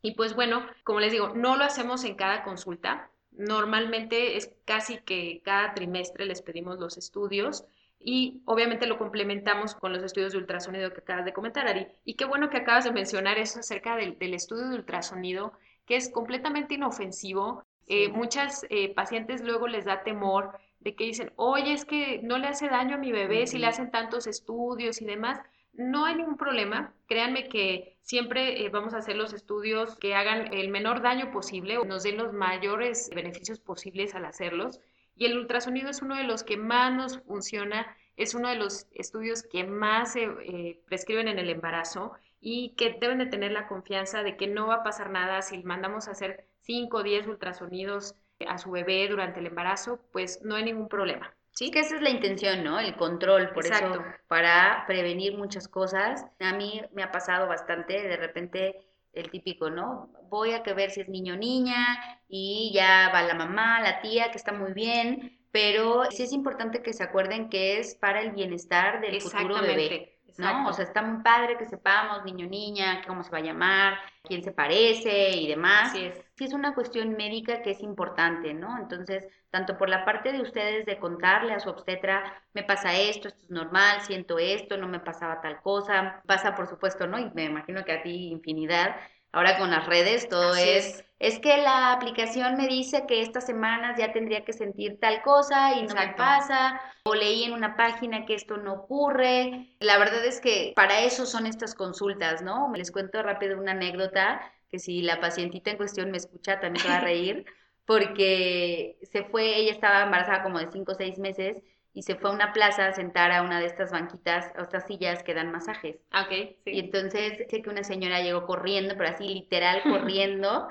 Y 0.00 0.14
pues 0.14 0.34
bueno, 0.34 0.66
como 0.82 1.00
les 1.00 1.12
digo, 1.12 1.34
no 1.34 1.56
lo 1.56 1.64
hacemos 1.64 2.04
en 2.04 2.14
cada 2.14 2.42
consulta. 2.42 3.10
Normalmente 3.32 4.38
es 4.38 4.54
casi 4.64 4.96
que 4.96 5.42
cada 5.44 5.74
trimestre 5.74 6.24
les 6.24 6.40
pedimos 6.40 6.78
los 6.78 6.96
estudios 6.96 7.66
y 8.08 8.40
obviamente 8.44 8.86
lo 8.86 8.98
complementamos 8.98 9.74
con 9.74 9.92
los 9.92 10.00
estudios 10.00 10.30
de 10.30 10.38
ultrasonido 10.38 10.92
que 10.92 11.00
acabas 11.00 11.24
de 11.24 11.32
comentar, 11.32 11.66
Ari. 11.66 11.88
Y 12.04 12.14
qué 12.14 12.24
bueno 12.24 12.50
que 12.50 12.58
acabas 12.58 12.84
de 12.84 12.92
mencionar 12.92 13.36
eso 13.36 13.58
acerca 13.58 13.96
del, 13.96 14.16
estudio 14.32 14.68
de 14.68 14.76
ultrasonido, 14.76 15.54
que 15.86 15.96
es 15.96 16.08
completamente 16.08 16.74
inofensivo. 16.74 17.64
Eh, 17.88 18.08
muchas 18.10 18.64
eh, 18.70 18.94
pacientes 18.94 19.42
luego 19.42 19.66
les 19.66 19.86
da 19.86 20.04
temor 20.04 20.56
de 20.78 20.94
que 20.94 21.02
dicen, 21.02 21.32
oye, 21.34 21.72
es 21.72 21.84
que 21.84 22.20
no 22.22 22.38
le 22.38 22.46
hace 22.46 22.68
daño 22.68 22.94
a 22.94 22.98
mi 22.98 23.10
bebé 23.10 23.48
si 23.48 23.58
le 23.58 23.66
hacen 23.66 23.90
tantos 23.90 24.28
estudios 24.28 25.02
y 25.02 25.04
demás. 25.04 25.40
No 25.72 26.04
hay 26.04 26.14
ningún 26.14 26.36
problema. 26.36 26.94
Créanme 27.08 27.48
que 27.48 27.98
siempre 28.02 28.64
eh, 28.64 28.68
vamos 28.68 28.94
a 28.94 28.98
hacer 28.98 29.16
los 29.16 29.32
estudios 29.32 29.96
que 29.96 30.14
hagan 30.14 30.54
el 30.54 30.68
menor 30.68 31.02
daño 31.02 31.32
posible 31.32 31.76
o 31.76 31.84
nos 31.84 32.04
den 32.04 32.18
los 32.18 32.32
mayores 32.32 33.10
beneficios 33.12 33.58
posibles 33.58 34.14
al 34.14 34.26
hacerlos. 34.26 34.80
Y 35.16 35.26
el 35.26 35.38
ultrasonido 35.38 35.88
es 35.88 36.02
uno 36.02 36.14
de 36.14 36.24
los 36.24 36.44
que 36.44 36.56
más 36.56 36.92
nos 36.92 37.18
funciona, 37.22 37.86
es 38.16 38.34
uno 38.34 38.48
de 38.48 38.56
los 38.56 38.86
estudios 38.92 39.42
que 39.42 39.64
más 39.64 40.12
se 40.12 40.24
eh, 40.24 40.80
prescriben 40.86 41.28
en 41.28 41.38
el 41.38 41.48
embarazo 41.50 42.12
y 42.40 42.74
que 42.76 42.96
deben 43.00 43.18
de 43.18 43.26
tener 43.26 43.52
la 43.52 43.66
confianza 43.66 44.22
de 44.22 44.36
que 44.36 44.46
no 44.46 44.68
va 44.68 44.76
a 44.76 44.82
pasar 44.82 45.10
nada 45.10 45.42
si 45.42 45.62
mandamos 45.62 46.06
a 46.06 46.12
hacer 46.12 46.46
5 46.60 46.98
o 46.98 47.02
10 47.02 47.26
ultrasonidos 47.28 48.14
a 48.46 48.58
su 48.58 48.70
bebé 48.70 49.08
durante 49.08 49.40
el 49.40 49.46
embarazo, 49.46 50.00
pues 50.12 50.42
no 50.42 50.56
hay 50.56 50.64
ningún 50.64 50.88
problema. 50.88 51.34
Sí, 51.52 51.70
que 51.70 51.80
esa 51.80 51.96
es 51.96 52.02
la 52.02 52.10
intención, 52.10 52.62
¿no? 52.62 52.78
El 52.78 52.96
control, 52.96 53.50
por 53.54 53.64
eso, 53.64 54.04
para 54.28 54.84
prevenir 54.86 55.38
muchas 55.38 55.68
cosas. 55.68 56.26
A 56.38 56.52
mí 56.52 56.82
me 56.92 57.02
ha 57.02 57.10
pasado 57.10 57.48
bastante, 57.48 57.94
de 57.94 58.16
repente 58.18 58.86
el 59.16 59.30
típico, 59.30 59.70
¿no? 59.70 60.12
Voy 60.28 60.52
a 60.52 60.62
que 60.62 60.74
ver 60.74 60.90
si 60.90 61.00
es 61.00 61.08
niño 61.08 61.34
o 61.34 61.36
niña 61.36 61.98
y 62.28 62.72
ya 62.74 63.10
va 63.12 63.22
la 63.22 63.34
mamá, 63.34 63.80
la 63.80 64.00
tía, 64.00 64.30
que 64.30 64.38
está 64.38 64.52
muy 64.52 64.72
bien, 64.72 65.38
pero 65.50 66.04
sí 66.10 66.22
es 66.22 66.32
importante 66.32 66.82
que 66.82 66.92
se 66.92 67.02
acuerden 67.02 67.48
que 67.48 67.78
es 67.78 67.94
para 67.94 68.20
el 68.20 68.32
bienestar 68.32 69.00
del 69.00 69.20
futuro 69.20 69.60
bebé. 69.60 70.15
¿No? 70.38 70.68
O 70.68 70.72
sea, 70.72 70.84
está 70.84 71.02
muy 71.02 71.22
padre 71.22 71.56
que 71.56 71.64
sepamos 71.64 72.24
niño, 72.24 72.46
niña, 72.46 73.02
cómo 73.06 73.22
se 73.22 73.30
va 73.30 73.38
a 73.38 73.42
llamar, 73.42 73.98
quién 74.22 74.42
se 74.42 74.52
parece 74.52 75.30
y 75.30 75.48
demás. 75.48 75.90
Así 75.90 76.04
es. 76.04 76.22
Sí 76.36 76.44
es 76.44 76.52
una 76.52 76.74
cuestión 76.74 77.16
médica 77.16 77.62
que 77.62 77.70
es 77.70 77.80
importante, 77.80 78.52
¿no? 78.54 78.78
Entonces, 78.78 79.26
tanto 79.50 79.78
por 79.78 79.88
la 79.88 80.04
parte 80.04 80.32
de 80.32 80.42
ustedes 80.42 80.84
de 80.86 80.98
contarle 80.98 81.54
a 81.54 81.60
su 81.60 81.70
obstetra, 81.70 82.42
me 82.52 82.62
pasa 82.62 82.94
esto, 82.94 83.28
esto 83.28 83.40
es 83.44 83.50
normal, 83.50 84.00
siento 84.02 84.38
esto, 84.38 84.76
no 84.76 84.88
me 84.88 85.00
pasaba 85.00 85.40
tal 85.40 85.60
cosa, 85.62 86.22
pasa 86.26 86.54
por 86.54 86.68
supuesto, 86.68 87.06
¿no? 87.06 87.18
Y 87.18 87.30
me 87.30 87.44
imagino 87.44 87.84
que 87.84 87.92
a 87.92 88.02
ti 88.02 88.28
infinidad. 88.28 88.96
Ahora 89.36 89.58
con 89.58 89.70
las 89.70 89.84
redes 89.84 90.30
todo 90.30 90.54
es, 90.54 91.04
es, 91.18 91.38
que 91.40 91.58
la 91.58 91.92
aplicación 91.92 92.56
me 92.56 92.68
dice 92.68 93.04
que 93.06 93.20
estas 93.20 93.44
semanas 93.44 93.98
ya 93.98 94.10
tendría 94.10 94.46
que 94.46 94.54
sentir 94.54 94.98
tal 94.98 95.20
cosa 95.20 95.74
y 95.74 95.82
no 95.82 95.94
me 95.94 96.14
pasa, 96.14 96.80
o 97.04 97.14
leí 97.14 97.44
en 97.44 97.52
una 97.52 97.76
página 97.76 98.24
que 98.24 98.32
esto 98.32 98.56
no 98.56 98.72
ocurre. 98.72 99.76
La 99.80 99.98
verdad 99.98 100.24
es 100.24 100.40
que 100.40 100.72
para 100.74 101.00
eso 101.00 101.26
son 101.26 101.44
estas 101.44 101.74
consultas, 101.74 102.40
¿no? 102.40 102.70
Me 102.70 102.78
les 102.78 102.90
cuento 102.90 103.22
rápido 103.22 103.58
una 103.58 103.72
anécdota 103.72 104.40
que 104.70 104.78
si 104.78 105.02
la 105.02 105.20
pacientita 105.20 105.70
en 105.70 105.76
cuestión 105.76 106.10
me 106.10 106.16
escucha 106.16 106.58
también 106.58 106.82
se 106.82 106.88
va 106.88 106.96
a 106.96 107.00
reír 107.00 107.44
porque 107.84 108.96
se 109.02 109.22
fue, 109.24 109.56
ella 109.56 109.72
estaba 109.72 110.04
embarazada 110.04 110.44
como 110.44 110.60
de 110.60 110.72
5 110.72 110.92
o 110.92 110.94
6 110.94 111.18
meses 111.18 111.58
y 111.96 112.02
se 112.02 112.14
fue 112.14 112.28
a 112.28 112.34
una 112.34 112.52
plaza 112.52 112.88
a 112.88 112.92
sentar 112.92 113.32
a 113.32 113.40
una 113.40 113.58
de 113.58 113.64
estas 113.64 113.90
banquitas, 113.90 114.52
o 114.58 114.60
estas 114.60 114.86
sillas 114.86 115.22
que 115.22 115.32
dan 115.32 115.50
masajes. 115.50 115.96
Ah, 116.10 116.24
ok, 116.24 116.56
sí. 116.62 116.72
Y 116.72 116.78
entonces 116.80 117.38
sé 117.48 117.62
que 117.62 117.70
una 117.70 117.84
señora 117.84 118.20
llegó 118.20 118.44
corriendo, 118.44 118.94
pero 118.98 119.08
así 119.08 119.26
literal 119.26 119.82
corriendo, 119.88 120.68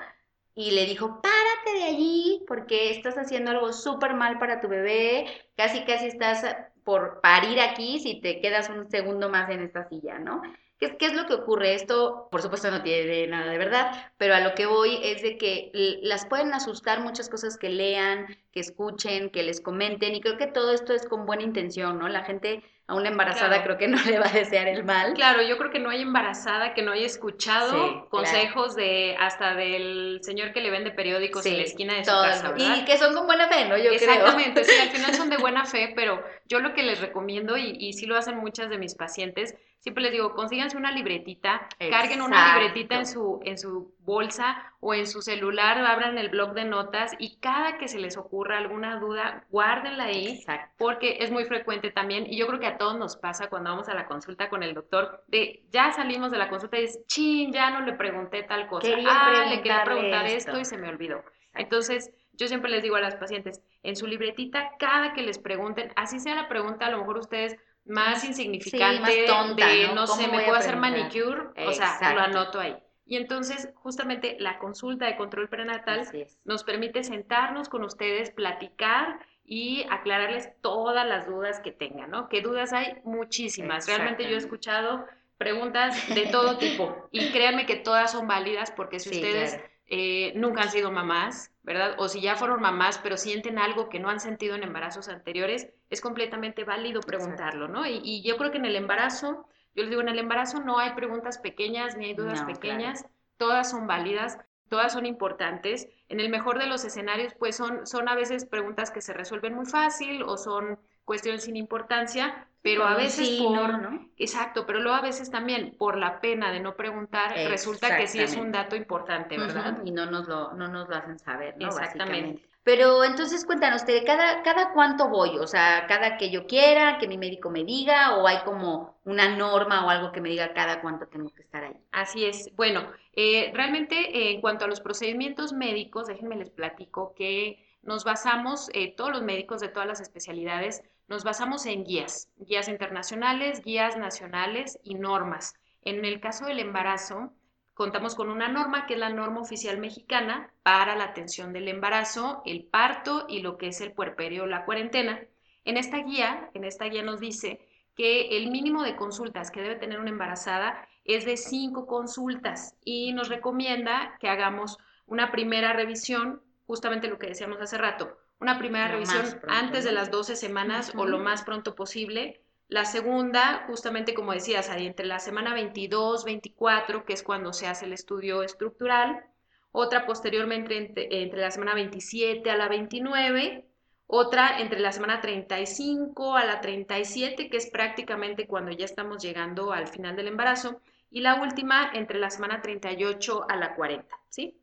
y 0.54 0.70
le 0.70 0.86
dijo, 0.86 1.20
párate 1.20 1.78
de 1.78 1.84
allí 1.84 2.44
porque 2.46 2.90
estás 2.90 3.18
haciendo 3.18 3.50
algo 3.50 3.72
súper 3.72 4.14
mal 4.14 4.38
para 4.38 4.60
tu 4.60 4.68
bebé, 4.68 5.26
casi 5.56 5.84
casi 5.84 6.06
estás 6.06 6.46
por 6.84 7.20
parir 7.20 7.58
aquí 7.58 7.98
si 7.98 8.20
te 8.20 8.40
quedas 8.40 8.70
un 8.70 8.88
segundo 8.88 9.28
más 9.28 9.50
en 9.50 9.62
esta 9.62 9.88
silla, 9.88 10.20
¿no? 10.20 10.40
¿Qué, 10.78 10.94
es 11.00 11.14
lo 11.14 11.26
que 11.26 11.34
ocurre? 11.34 11.74
Esto, 11.74 12.28
por 12.30 12.42
supuesto, 12.42 12.70
no 12.70 12.82
tiene 12.82 13.26
nada 13.28 13.50
de 13.50 13.56
verdad, 13.56 14.12
pero 14.18 14.34
a 14.34 14.40
lo 14.40 14.54
que 14.54 14.66
voy 14.66 14.98
es 15.02 15.22
de 15.22 15.38
que 15.38 15.70
las 16.02 16.26
pueden 16.26 16.52
asustar 16.52 17.00
muchas 17.00 17.30
cosas 17.30 17.56
que 17.56 17.70
lean, 17.70 18.26
que 18.52 18.60
escuchen, 18.60 19.30
que 19.30 19.42
les 19.42 19.62
comenten, 19.62 20.14
y 20.14 20.20
creo 20.20 20.36
que 20.36 20.46
todo 20.46 20.72
esto 20.72 20.92
es 20.92 21.06
con 21.06 21.24
buena 21.24 21.44
intención, 21.44 21.98
¿no? 21.98 22.08
La 22.08 22.24
gente 22.24 22.62
a 22.88 22.94
una 22.94 23.08
embarazada 23.08 23.62
creo 23.64 23.78
que 23.78 23.88
no 23.88 23.96
le 24.04 24.18
va 24.18 24.26
a 24.26 24.32
desear 24.32 24.68
el 24.68 24.84
mal. 24.84 25.14
Claro, 25.14 25.40
yo 25.42 25.56
creo 25.56 25.70
que 25.70 25.78
no 25.78 25.88
hay 25.88 26.02
embarazada 26.02 26.74
que 26.74 26.82
no 26.82 26.92
haya 26.92 27.06
escuchado 27.06 28.08
consejos 28.10 28.76
de 28.76 29.16
hasta 29.18 29.54
del 29.54 30.20
señor 30.22 30.52
que 30.52 30.60
le 30.60 30.70
vende 30.70 30.90
periódicos 30.90 31.46
en 31.46 31.56
la 31.56 31.62
esquina 31.62 31.94
de 31.94 32.04
su 32.04 32.10
casa, 32.10 32.54
Y 32.58 32.84
que 32.84 32.98
son 32.98 33.14
con 33.14 33.26
buena 33.26 33.48
fe, 33.48 33.66
¿no? 33.66 33.78
Yo 33.78 33.92
Exactamente, 33.92 34.62
sí, 34.64 34.78
al 34.78 34.90
final 34.90 35.14
son 35.14 35.30
de 35.30 35.38
buena 35.38 35.64
fe, 35.64 35.92
pero 35.96 36.22
yo 36.44 36.60
lo 36.60 36.74
que 36.74 36.82
les 36.82 37.00
recomiendo, 37.00 37.56
y, 37.56 37.76
y 37.80 37.94
sí 37.94 38.04
lo 38.04 38.16
hacen 38.16 38.36
muchas 38.36 38.68
de 38.68 38.78
mis 38.78 38.94
pacientes, 38.94 39.56
siempre 39.78 40.02
les 40.02 40.12
digo, 40.12 40.34
consíganse 40.34 40.76
una 40.76 40.90
libretita, 40.90 41.68
carguen 41.90 42.20
una 42.20 42.58
libretita 42.58 42.96
en 42.96 43.06
su, 43.06 43.40
en 43.44 43.58
su 43.58 43.94
bolsa 44.00 44.72
o 44.80 44.94
en 44.94 45.06
su 45.06 45.22
celular, 45.22 45.78
abran 45.78 46.18
el 46.18 46.28
blog 46.28 46.54
de 46.54 46.64
notas 46.64 47.12
y 47.18 47.36
cada 47.36 47.78
que 47.78 47.88
se 47.88 47.98
les 47.98 48.16
ocurra 48.16 48.58
alguna 48.58 48.98
duda, 48.98 49.44
guárdenla 49.50 50.04
ahí, 50.04 50.44
porque 50.76 51.18
es 51.20 51.30
muy 51.30 51.44
frecuente 51.44 51.90
también, 51.90 52.26
y 52.26 52.36
yo 52.36 52.46
creo 52.46 52.60
que 52.60 52.66
a 52.66 52.78
todos 52.78 52.96
nos 52.96 53.16
pasa 53.16 53.48
cuando 53.48 53.70
vamos 53.70 53.88
a 53.88 53.94
la 53.94 54.06
consulta 54.06 54.48
con 54.48 54.62
el 54.62 54.74
doctor, 54.74 55.24
de 55.28 55.64
ya 55.70 55.92
salimos 55.92 56.30
de 56.30 56.38
la 56.38 56.48
consulta 56.48 56.78
y 56.78 56.82
dices, 56.82 57.06
chin, 57.06 57.52
ya 57.52 57.70
no 57.70 57.80
le 57.80 57.92
pregunté 57.92 58.42
tal 58.42 58.68
cosa, 58.68 58.88
ah, 59.08 59.46
le 59.48 59.62
quería 59.62 59.84
preguntar 59.84 60.26
esto. 60.26 60.58
y 60.58 60.64
se 60.64 60.78
me 60.78 60.88
olvidó. 60.88 61.22
Entonces, 61.54 62.12
yo 62.32 62.48
siempre 62.48 62.70
les 62.70 62.82
digo 62.82 62.96
a 62.96 63.00
las 63.00 63.16
pacientes, 63.16 63.62
en 63.82 63.96
su 63.96 64.06
libretita, 64.06 64.72
cada 64.78 65.14
que 65.14 65.22
les 65.22 65.38
pregunten, 65.38 65.92
así 65.96 66.20
sea 66.20 66.34
la 66.34 66.48
pregunta, 66.48 66.86
a 66.86 66.90
lo 66.90 66.98
mejor 66.98 67.18
ustedes 67.18 67.56
más 67.86 68.24
insignificante 68.24 69.26
de, 69.56 69.94
¿no? 69.94 70.06
sé, 70.06 70.28
me 70.28 70.40
puedo 70.44 70.56
hacer 70.56 70.76
manicure, 70.76 71.48
o 71.66 71.72
sea, 71.72 72.12
lo 72.14 72.20
anoto 72.20 72.60
ahí. 72.60 72.76
Y 73.08 73.16
entonces, 73.16 73.68
justamente 73.76 74.36
la 74.40 74.58
consulta 74.58 75.06
de 75.06 75.16
control 75.16 75.48
prenatal 75.48 76.08
nos 76.44 76.64
permite 76.64 77.04
sentarnos 77.04 77.68
con 77.68 77.84
ustedes, 77.84 78.30
platicar 78.30 79.20
y 79.44 79.86
aclararles 79.90 80.50
todas 80.60 81.06
las 81.06 81.26
dudas 81.26 81.60
que 81.60 81.70
tengan, 81.70 82.10
¿no? 82.10 82.28
¿Qué 82.28 82.42
dudas 82.42 82.72
hay? 82.72 82.94
Muchísimas. 83.04 83.86
Realmente 83.86 84.24
yo 84.24 84.34
he 84.34 84.38
escuchado 84.38 85.06
preguntas 85.38 86.08
de 86.14 86.26
todo 86.26 86.58
tipo 86.58 87.08
y 87.12 87.30
créanme 87.30 87.66
que 87.66 87.76
todas 87.76 88.10
son 88.10 88.26
válidas 88.26 88.72
porque 88.72 88.98
si 88.98 89.10
ustedes 89.10 89.60
eh, 89.88 90.32
nunca 90.34 90.62
han 90.62 90.70
sido 90.70 90.90
mamás, 90.90 91.52
¿verdad? 91.62 91.94
O 91.98 92.08
si 92.08 92.20
ya 92.20 92.34
fueron 92.34 92.60
mamás, 92.60 92.98
pero 92.98 93.16
sienten 93.16 93.58
algo 93.58 93.88
que 93.88 94.00
no 94.00 94.08
han 94.08 94.18
sentido 94.18 94.56
en 94.56 94.64
embarazos 94.64 95.08
anteriores, 95.08 95.68
es 95.90 96.00
completamente 96.00 96.64
válido 96.64 97.00
preguntarlo, 97.00 97.68
¿no? 97.68 97.86
Y, 97.86 98.22
yo 98.22 98.36
creo 98.36 98.50
que 98.50 98.58
en 98.58 98.64
el 98.64 98.74
embarazo, 98.74 99.46
yo 99.74 99.82
les 99.82 99.90
digo, 99.90 100.02
en 100.02 100.08
el 100.08 100.18
embarazo 100.18 100.60
no 100.60 100.78
hay 100.78 100.94
preguntas 100.94 101.38
pequeñas 101.38 101.96
ni 101.96 102.06
hay 102.06 102.14
dudas 102.14 102.42
pequeñas, 102.42 103.06
todas 103.36 103.70
son 103.70 103.86
válidas, 103.86 104.38
todas 104.68 104.92
son 104.92 105.06
importantes. 105.06 105.88
En 106.08 106.18
el 106.18 106.30
mejor 106.30 106.58
de 106.58 106.66
los 106.66 106.84
escenarios, 106.84 107.34
pues 107.34 107.54
son, 107.54 107.86
son 107.86 108.08
a 108.08 108.16
veces 108.16 108.44
preguntas 108.44 108.90
que 108.90 109.00
se 109.00 109.12
resuelven 109.12 109.54
muy 109.54 109.66
fácil 109.66 110.22
o 110.24 110.36
son 110.36 110.80
cuestiones 111.04 111.44
sin 111.44 111.56
importancia, 111.56 112.48
pero 112.66 112.84
a 112.84 112.96
veces 112.96 113.30
por... 113.40 113.80
No, 113.80 114.08
Exacto, 114.16 114.66
pero 114.66 114.80
luego 114.80 114.96
a 114.96 115.00
veces 115.00 115.30
también 115.30 115.76
por 115.78 115.96
la 115.96 116.20
pena 116.20 116.50
de 116.50 116.58
no 116.58 116.74
preguntar, 116.74 117.32
resulta 117.48 117.96
que 117.96 118.08
sí 118.08 118.18
es 118.18 118.34
un 118.34 118.50
dato 118.50 118.74
importante, 118.74 119.38
¿verdad? 119.38 119.78
Y 119.84 119.92
no 119.92 120.06
nos, 120.06 120.26
lo, 120.26 120.52
no 120.54 120.66
nos 120.66 120.88
lo 120.88 120.96
hacen 120.96 121.16
saber, 121.20 121.54
¿no? 121.58 121.68
Exactamente. 121.68 122.42
Pero 122.64 123.04
entonces 123.04 123.44
cuéntanos, 123.44 123.84
¿cada, 124.04 124.42
¿cada 124.42 124.72
cuánto 124.72 125.08
voy? 125.08 125.38
O 125.38 125.46
sea, 125.46 125.86
¿cada 125.86 126.16
que 126.16 126.32
yo 126.32 126.48
quiera, 126.48 126.98
que 126.98 127.06
mi 127.06 127.18
médico 127.18 127.50
me 127.50 127.62
diga? 127.62 128.16
¿O 128.16 128.26
hay 128.26 128.38
como 128.44 128.98
una 129.04 129.36
norma 129.36 129.86
o 129.86 129.88
algo 129.88 130.10
que 130.10 130.20
me 130.20 130.30
diga 130.30 130.52
cada 130.52 130.80
cuánto 130.80 131.06
tengo 131.06 131.32
que 131.32 131.42
estar 131.42 131.62
ahí? 131.62 131.76
Así 131.92 132.24
es. 132.24 132.50
Bueno, 132.56 132.82
eh, 133.12 133.52
realmente 133.54 133.94
eh, 133.94 134.32
en 134.32 134.40
cuanto 134.40 134.64
a 134.64 134.68
los 134.68 134.80
procedimientos 134.80 135.52
médicos, 135.52 136.08
déjenme 136.08 136.34
les 136.34 136.50
platico 136.50 137.14
que 137.14 137.64
nos 137.82 138.02
basamos, 138.02 138.68
eh, 138.72 138.92
todos 138.96 139.12
los 139.12 139.22
médicos 139.22 139.60
de 139.60 139.68
todas 139.68 139.86
las 139.86 140.00
especialidades, 140.00 140.82
nos 141.08 141.24
basamos 141.24 141.66
en 141.66 141.84
guías, 141.84 142.30
guías 142.36 142.68
internacionales, 142.68 143.62
guías 143.62 143.96
nacionales 143.96 144.78
y 144.82 144.94
normas. 144.94 145.54
En 145.82 146.04
el 146.04 146.20
caso 146.20 146.46
del 146.46 146.58
embarazo, 146.58 147.32
contamos 147.74 148.14
con 148.14 148.28
una 148.28 148.48
norma 148.48 148.86
que 148.86 148.94
es 148.94 149.00
la 149.00 149.10
norma 149.10 149.40
oficial 149.40 149.78
mexicana 149.78 150.50
para 150.62 150.96
la 150.96 151.04
atención 151.04 151.52
del 151.52 151.68
embarazo, 151.68 152.42
el 152.44 152.64
parto 152.64 153.26
y 153.28 153.40
lo 153.40 153.56
que 153.56 153.68
es 153.68 153.80
el 153.80 153.92
puerperio 153.92 154.44
o 154.44 154.46
la 154.46 154.64
cuarentena. 154.64 155.20
En 155.64 155.76
esta 155.76 155.98
guía, 155.98 156.50
en 156.54 156.64
esta 156.64 156.86
guía 156.86 157.02
nos 157.02 157.20
dice 157.20 157.60
que 157.94 158.36
el 158.36 158.50
mínimo 158.50 158.82
de 158.82 158.96
consultas 158.96 159.50
que 159.50 159.62
debe 159.62 159.76
tener 159.76 160.00
una 160.00 160.10
embarazada 160.10 160.88
es 161.04 161.24
de 161.24 161.36
cinco 161.36 161.86
consultas 161.86 162.74
y 162.84 163.12
nos 163.12 163.28
recomienda 163.28 164.16
que 164.20 164.28
hagamos 164.28 164.78
una 165.06 165.30
primera 165.30 165.72
revisión, 165.72 166.42
justamente 166.66 167.08
lo 167.08 167.18
que 167.18 167.28
decíamos 167.28 167.60
hace 167.60 167.78
rato, 167.78 168.18
una 168.38 168.58
primera 168.58 168.88
revisión 168.88 169.40
antes 169.48 169.84
de 169.84 169.92
las 169.92 170.10
12 170.10 170.36
semanas 170.36 170.92
o 170.96 171.06
lo 171.06 171.18
más 171.18 171.42
pronto 171.42 171.74
posible. 171.74 172.40
La 172.68 172.84
segunda, 172.84 173.64
justamente 173.68 174.12
como 174.14 174.32
decías, 174.32 174.68
ahí 174.68 174.86
entre 174.86 175.06
la 175.06 175.20
semana 175.20 175.54
22, 175.54 176.24
24, 176.24 177.04
que 177.04 177.12
es 177.12 177.22
cuando 177.22 177.52
se 177.52 177.66
hace 177.66 177.86
el 177.86 177.92
estudio 177.92 178.42
estructural. 178.42 179.24
Otra 179.72 180.04
posteriormente 180.06 180.76
entre, 180.76 181.22
entre 181.22 181.40
la 181.40 181.50
semana 181.50 181.74
27 181.74 182.50
a 182.50 182.56
la 182.56 182.68
29. 182.68 183.64
Otra 184.08 184.60
entre 184.60 184.80
la 184.80 184.92
semana 184.92 185.20
35 185.20 186.36
a 186.36 186.44
la 186.44 186.60
37, 186.60 187.48
que 187.48 187.56
es 187.56 187.70
prácticamente 187.70 188.46
cuando 188.46 188.70
ya 188.72 188.84
estamos 188.84 189.22
llegando 189.22 189.72
al 189.72 189.88
final 189.88 190.14
del 190.14 190.28
embarazo. 190.28 190.80
Y 191.10 191.20
la 191.20 191.40
última 191.40 191.90
entre 191.94 192.18
la 192.18 192.30
semana 192.30 192.62
38 192.62 193.46
a 193.48 193.56
la 193.56 193.74
40, 193.74 194.14
¿sí? 194.28 194.58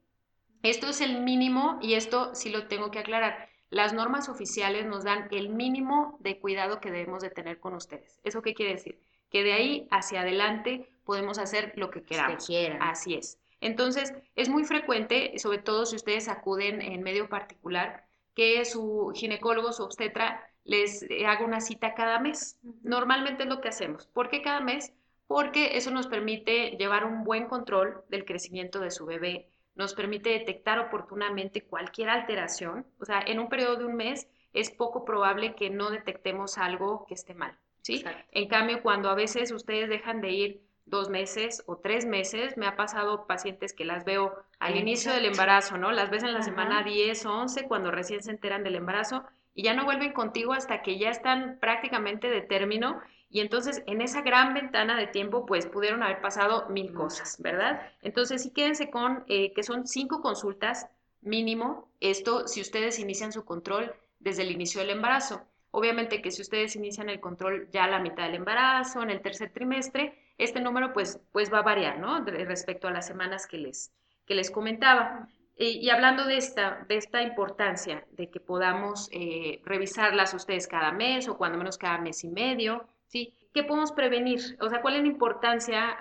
Esto 0.62 0.88
es 0.88 1.02
el 1.02 1.22
mínimo 1.22 1.80
y 1.82 1.96
esto 1.96 2.36
sí 2.36 2.50
lo 2.50 2.68
tengo 2.68 2.92
que 2.92 3.00
aclarar 3.00 3.53
las 3.74 3.92
normas 3.94 4.30
oficiales 4.30 4.86
nos 4.86 5.04
dan 5.04 5.28
el 5.32 5.50
mínimo 5.50 6.18
de 6.22 6.40
cuidado 6.40 6.80
que 6.80 6.92
debemos 6.92 7.24
de 7.24 7.32
tener 7.32 7.60
con 7.60 7.74
ustedes. 7.74 8.20
¿Eso 8.24 8.42
qué 8.42 8.54
quiere 8.54 8.74
decir? 8.74 9.00
Que 9.30 9.44
de 9.44 9.54
ahí 9.54 9.88
hacia 9.90 10.22
adelante 10.22 10.90
podemos 11.04 11.40
hacer 11.40 11.74
lo 11.76 11.90
que 11.90 12.04
queramos. 12.04 12.48
Así 12.80 13.16
es. 13.16 13.40
Entonces, 13.62 14.14
es 14.36 14.50
muy 14.50 14.64
frecuente, 14.64 15.38
sobre 15.40 15.58
todo 15.58 15.86
si 15.86 15.96
ustedes 15.96 16.28
acuden 16.28 16.82
en 16.82 17.02
medio 17.02 17.30
particular, 17.30 18.06
que 18.36 18.64
su 18.66 19.12
ginecólogo, 19.16 19.72
su 19.72 19.84
obstetra, 19.84 20.46
les 20.66 21.06
haga 21.26 21.44
una 21.44 21.62
cita 21.62 21.96
cada 21.96 22.20
mes. 22.20 22.60
Normalmente 22.84 23.44
es 23.44 23.50
lo 23.50 23.62
que 23.62 23.70
hacemos. 23.70 24.08
¿Por 24.08 24.30
qué 24.30 24.42
cada 24.42 24.60
mes? 24.60 24.94
Porque 25.28 25.78
eso 25.78 25.92
nos 25.92 26.08
permite 26.08 26.72
llevar 26.78 27.06
un 27.06 27.24
buen 27.24 27.48
control 27.48 28.04
del 28.10 28.26
crecimiento 28.26 28.80
de 28.80 28.92
su 28.92 29.06
bebé, 29.06 29.50
nos 29.76 29.94
permite 29.94 30.30
detectar 30.30 30.80
oportunamente 30.80 31.64
cualquier 31.64 32.10
alteración. 32.10 32.86
O 33.00 33.06
sea, 33.06 33.22
en 33.26 33.40
un 33.40 33.50
periodo 33.50 33.78
de 33.78 33.86
un 33.86 33.96
mes 33.96 34.28
es 34.54 34.70
poco 34.70 35.04
probable 35.06 35.56
que 35.56 35.70
no 35.70 35.90
detectemos 35.90 36.58
algo 36.58 37.06
que 37.08 37.16
esté 37.16 37.34
mal. 37.34 37.58
¿sí? 37.82 38.04
En 38.32 38.48
cambio, 38.48 38.82
cuando 38.82 39.10
a 39.10 39.16
veces 39.16 39.52
ustedes 39.52 39.90
dejan 39.90 40.22
de 40.22 40.32
ir 40.32 40.62
dos 40.86 41.10
meses 41.10 41.64
o 41.66 41.78
tres 41.78 42.06
meses, 42.06 42.58
me 42.58 42.68
ha 42.68 42.76
pasado 42.76 43.26
pacientes 43.26 43.74
que 43.74 43.86
las 43.86 44.06
veo 44.06 44.36
al 44.60 44.76
inicio 44.76 45.14
del 45.14 45.26
embarazo, 45.26 45.78
¿no? 45.78 45.92
Las 45.92 46.10
ves 46.10 46.24
en 46.24 46.34
la 46.34 46.42
semana 46.42 46.84
10 46.84 47.26
o 47.26 47.34
11 47.34 47.68
cuando 47.68 47.92
recién 47.92 48.22
se 48.22 48.32
enteran 48.32 48.64
del 48.64 48.76
embarazo 48.76 49.24
y 49.54 49.64
ya 49.64 49.74
no 49.74 49.86
vuelven 49.86 50.14
contigo 50.14 50.54
hasta 50.54 50.82
que 50.82 50.98
ya 50.98 51.10
están 51.10 51.58
prácticamente 51.60 52.30
de 52.30 52.42
término 52.42 53.02
y 53.30 53.40
entonces 53.40 53.84
en 53.88 54.02
esa 54.02 54.22
gran 54.22 54.54
ventana 54.54 54.96
de 54.96 55.08
tiempo 55.08 55.46
pues 55.46 55.66
pudieron 55.66 56.04
haber 56.04 56.22
pasado 56.22 56.70
mil 56.70 56.94
cosas, 56.94 57.42
¿verdad? 57.42 57.82
Entonces 58.02 58.44
sí 58.44 58.52
quédense 58.52 58.90
con 58.90 59.24
eh, 59.28 59.54
que 59.54 59.64
son 59.64 59.88
cinco 59.88 60.22
consultas 60.22 60.88
mínimo, 61.22 61.90
esto 62.00 62.48
si 62.48 62.62
ustedes 62.62 63.00
inician 63.00 63.32
su 63.32 63.44
control 63.44 63.94
desde 64.20 64.44
el 64.44 64.52
inicio 64.52 64.82
del 64.82 64.92
embarazo. 64.92 65.42
Obviamente 65.72 66.22
que 66.22 66.30
si 66.30 66.44
ustedes 66.44 66.76
inician 66.76 67.10
el 67.10 67.20
control 67.20 67.68
ya 67.72 67.86
a 67.86 67.90
la 67.90 68.00
mitad 68.00 68.26
del 68.26 68.36
embarazo, 68.36 69.02
en 69.02 69.10
el 69.10 69.22
tercer 69.22 69.52
trimestre, 69.52 70.16
este 70.38 70.62
número 70.62 70.94
pues, 70.94 71.20
pues 71.32 71.52
va 71.52 71.60
a 71.60 71.64
variar, 71.64 71.98
¿no? 71.98 72.24
respecto 72.24 72.88
a 72.88 72.92
las 72.92 73.08
semanas 73.08 73.48
que 73.48 73.58
les, 73.58 73.92
que 74.28 74.36
les 74.36 74.52
comentaba. 74.52 75.28
Y, 75.56 75.90
hablando 75.90 76.26
de 76.26 76.38
esta, 76.38 76.84
de 76.88 76.98
esta 76.98 77.22
importancia 77.22 78.06
de 78.12 78.30
que 78.30 78.40
podamos 78.40 79.08
eh, 79.12 79.62
revisarlas 79.66 80.34
ustedes 80.34 80.68
cada 80.68 80.92
mes 80.92 81.28
o 81.28 81.38
cuando 81.38 81.60
menos 81.60 81.78
cada 81.78 82.00
mes 82.00 82.24
y 82.24 82.30
medio, 82.30 82.88
¿sí? 83.06 83.34
¿Qué 83.54 83.64
podemos 83.64 83.92
prevenir? 83.92 84.58
O 84.60 84.70
sea, 84.70 84.82
¿cuál 84.82 84.96
es 84.96 85.02
la 85.02 85.08
importancia, 85.08 85.98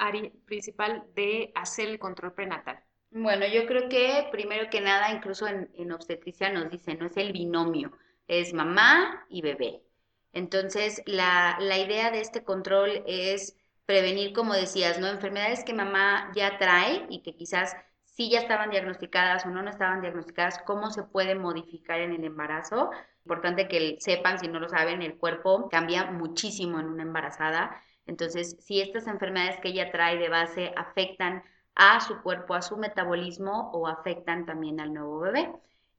principal 0.46 1.04
de 1.14 1.52
hacer 1.54 1.88
el 1.88 1.98
control 1.98 2.32
prenatal? 2.32 2.82
Bueno, 3.10 3.46
yo 3.46 3.66
creo 3.66 3.90
que 3.90 4.26
primero 4.32 4.70
que 4.70 4.80
nada, 4.80 5.12
incluso 5.12 5.46
en, 5.46 5.70
en 5.74 5.92
obstetricia 5.92 6.50
nos 6.50 6.70
dicen, 6.70 6.98
no 6.98 7.06
es 7.06 7.16
el 7.18 7.32
binomio, 7.32 7.92
es 8.26 8.54
mamá 8.54 9.26
y 9.28 9.42
bebé. 9.42 9.82
Entonces, 10.32 11.02
la, 11.04 11.58
la 11.60 11.76
idea 11.76 12.10
de 12.10 12.20
este 12.20 12.42
control 12.42 13.02
es 13.06 13.54
prevenir, 13.84 14.32
como 14.32 14.54
decías, 14.54 14.98
¿no? 14.98 15.08
Enfermedades 15.08 15.62
que 15.62 15.74
mamá 15.74 16.32
ya 16.34 16.56
trae 16.56 17.04
y 17.10 17.22
que 17.22 17.34
quizás 17.34 17.76
si 18.12 18.30
ya 18.30 18.40
estaban 18.40 18.70
diagnosticadas 18.70 19.46
o 19.46 19.50
no, 19.50 19.62
no 19.62 19.70
estaban 19.70 20.02
diagnosticadas, 20.02 20.58
cómo 20.66 20.90
se 20.90 21.02
puede 21.02 21.34
modificar 21.34 22.00
en 22.00 22.12
el 22.12 22.24
embarazo. 22.24 22.90
Importante 23.24 23.68
que 23.68 23.96
sepan, 24.00 24.38
si 24.38 24.48
no 24.48 24.60
lo 24.60 24.68
saben, 24.68 25.02
el 25.02 25.16
cuerpo 25.16 25.68
cambia 25.70 26.10
muchísimo 26.10 26.78
en 26.78 26.86
una 26.86 27.02
embarazada. 27.02 27.74
Entonces, 28.06 28.56
si 28.60 28.80
estas 28.80 29.06
enfermedades 29.06 29.60
que 29.60 29.68
ella 29.68 29.90
trae 29.90 30.18
de 30.18 30.28
base 30.28 30.72
afectan 30.76 31.42
a 31.74 32.00
su 32.00 32.20
cuerpo, 32.22 32.54
a 32.54 32.62
su 32.62 32.76
metabolismo 32.76 33.70
o 33.72 33.88
afectan 33.88 34.44
también 34.44 34.80
al 34.80 34.92
nuevo 34.92 35.20
bebé. 35.20 35.50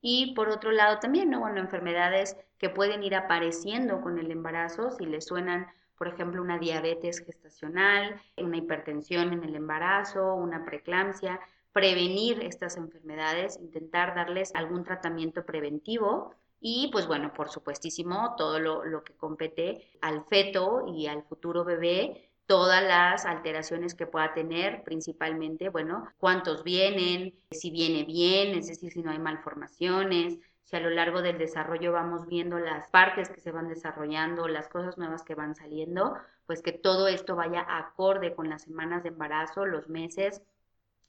Y 0.01 0.35
por 0.35 0.49
otro 0.49 0.71
lado 0.71 0.99
también, 0.99 1.29
¿no? 1.29 1.39
Bueno, 1.39 1.59
enfermedades 1.59 2.37
que 2.59 2.69
pueden 2.69 3.03
ir 3.03 3.15
apareciendo 3.15 4.01
con 4.01 4.19
el 4.19 4.29
embarazo, 4.31 4.91
si 4.91 5.05
le 5.05 5.21
suenan, 5.21 5.67
por 5.97 6.09
ejemplo, 6.09 6.41
una 6.41 6.59
diabetes 6.59 7.25
gestacional, 7.25 8.21
una 8.37 8.57
hipertensión 8.57 9.33
en 9.33 9.43
el 9.43 9.55
embarazo, 9.55 10.35
una 10.35 10.65
preeclampsia, 10.65 11.39
prevenir 11.73 12.43
estas 12.43 12.77
enfermedades, 12.77 13.57
intentar 13.59 14.15
darles 14.15 14.53
algún 14.55 14.83
tratamiento 14.83 15.45
preventivo 15.45 16.35
y 16.65 16.89
pues 16.93 17.07
bueno, 17.07 17.33
por 17.33 17.49
supuestísimo, 17.49 18.35
todo 18.37 18.57
lo, 18.57 19.03
que 19.03 19.13
compete 19.17 19.89
al 19.99 20.23
feto 20.23 20.85
y 20.87 21.07
al 21.07 21.23
futuro 21.23 21.65
bebé, 21.65 22.31
todas 22.45 22.81
las 22.81 23.25
alteraciones 23.25 23.95
que 23.95 24.07
pueda 24.07 24.33
tener, 24.33 24.81
principalmente, 24.83 25.67
bueno, 25.67 26.07
cuántos 26.17 26.63
vienen, 26.63 27.33
si 27.51 27.69
viene 27.69 28.05
bien, 28.05 28.57
es 28.57 28.67
decir, 28.67 28.93
si 28.93 29.01
no 29.01 29.11
hay 29.11 29.19
malformaciones, 29.19 30.39
si 30.63 30.75
a 30.77 30.79
lo 30.79 30.89
largo 30.89 31.21
del 31.21 31.37
desarrollo 31.37 31.91
vamos 31.91 32.27
viendo 32.27 32.57
las 32.59 32.87
partes 32.87 33.29
que 33.29 33.41
se 33.41 33.51
van 33.51 33.67
desarrollando, 33.67 34.47
las 34.47 34.69
cosas 34.69 34.97
nuevas 34.97 35.23
que 35.23 35.35
van 35.35 35.55
saliendo, 35.55 36.15
pues 36.45 36.61
que 36.61 36.71
todo 36.71 37.09
esto 37.09 37.35
vaya 37.35 37.65
acorde 37.67 38.35
con 38.35 38.49
las 38.49 38.61
semanas 38.61 39.03
de 39.03 39.09
embarazo, 39.09 39.65
los 39.65 39.89
meses, 39.89 40.41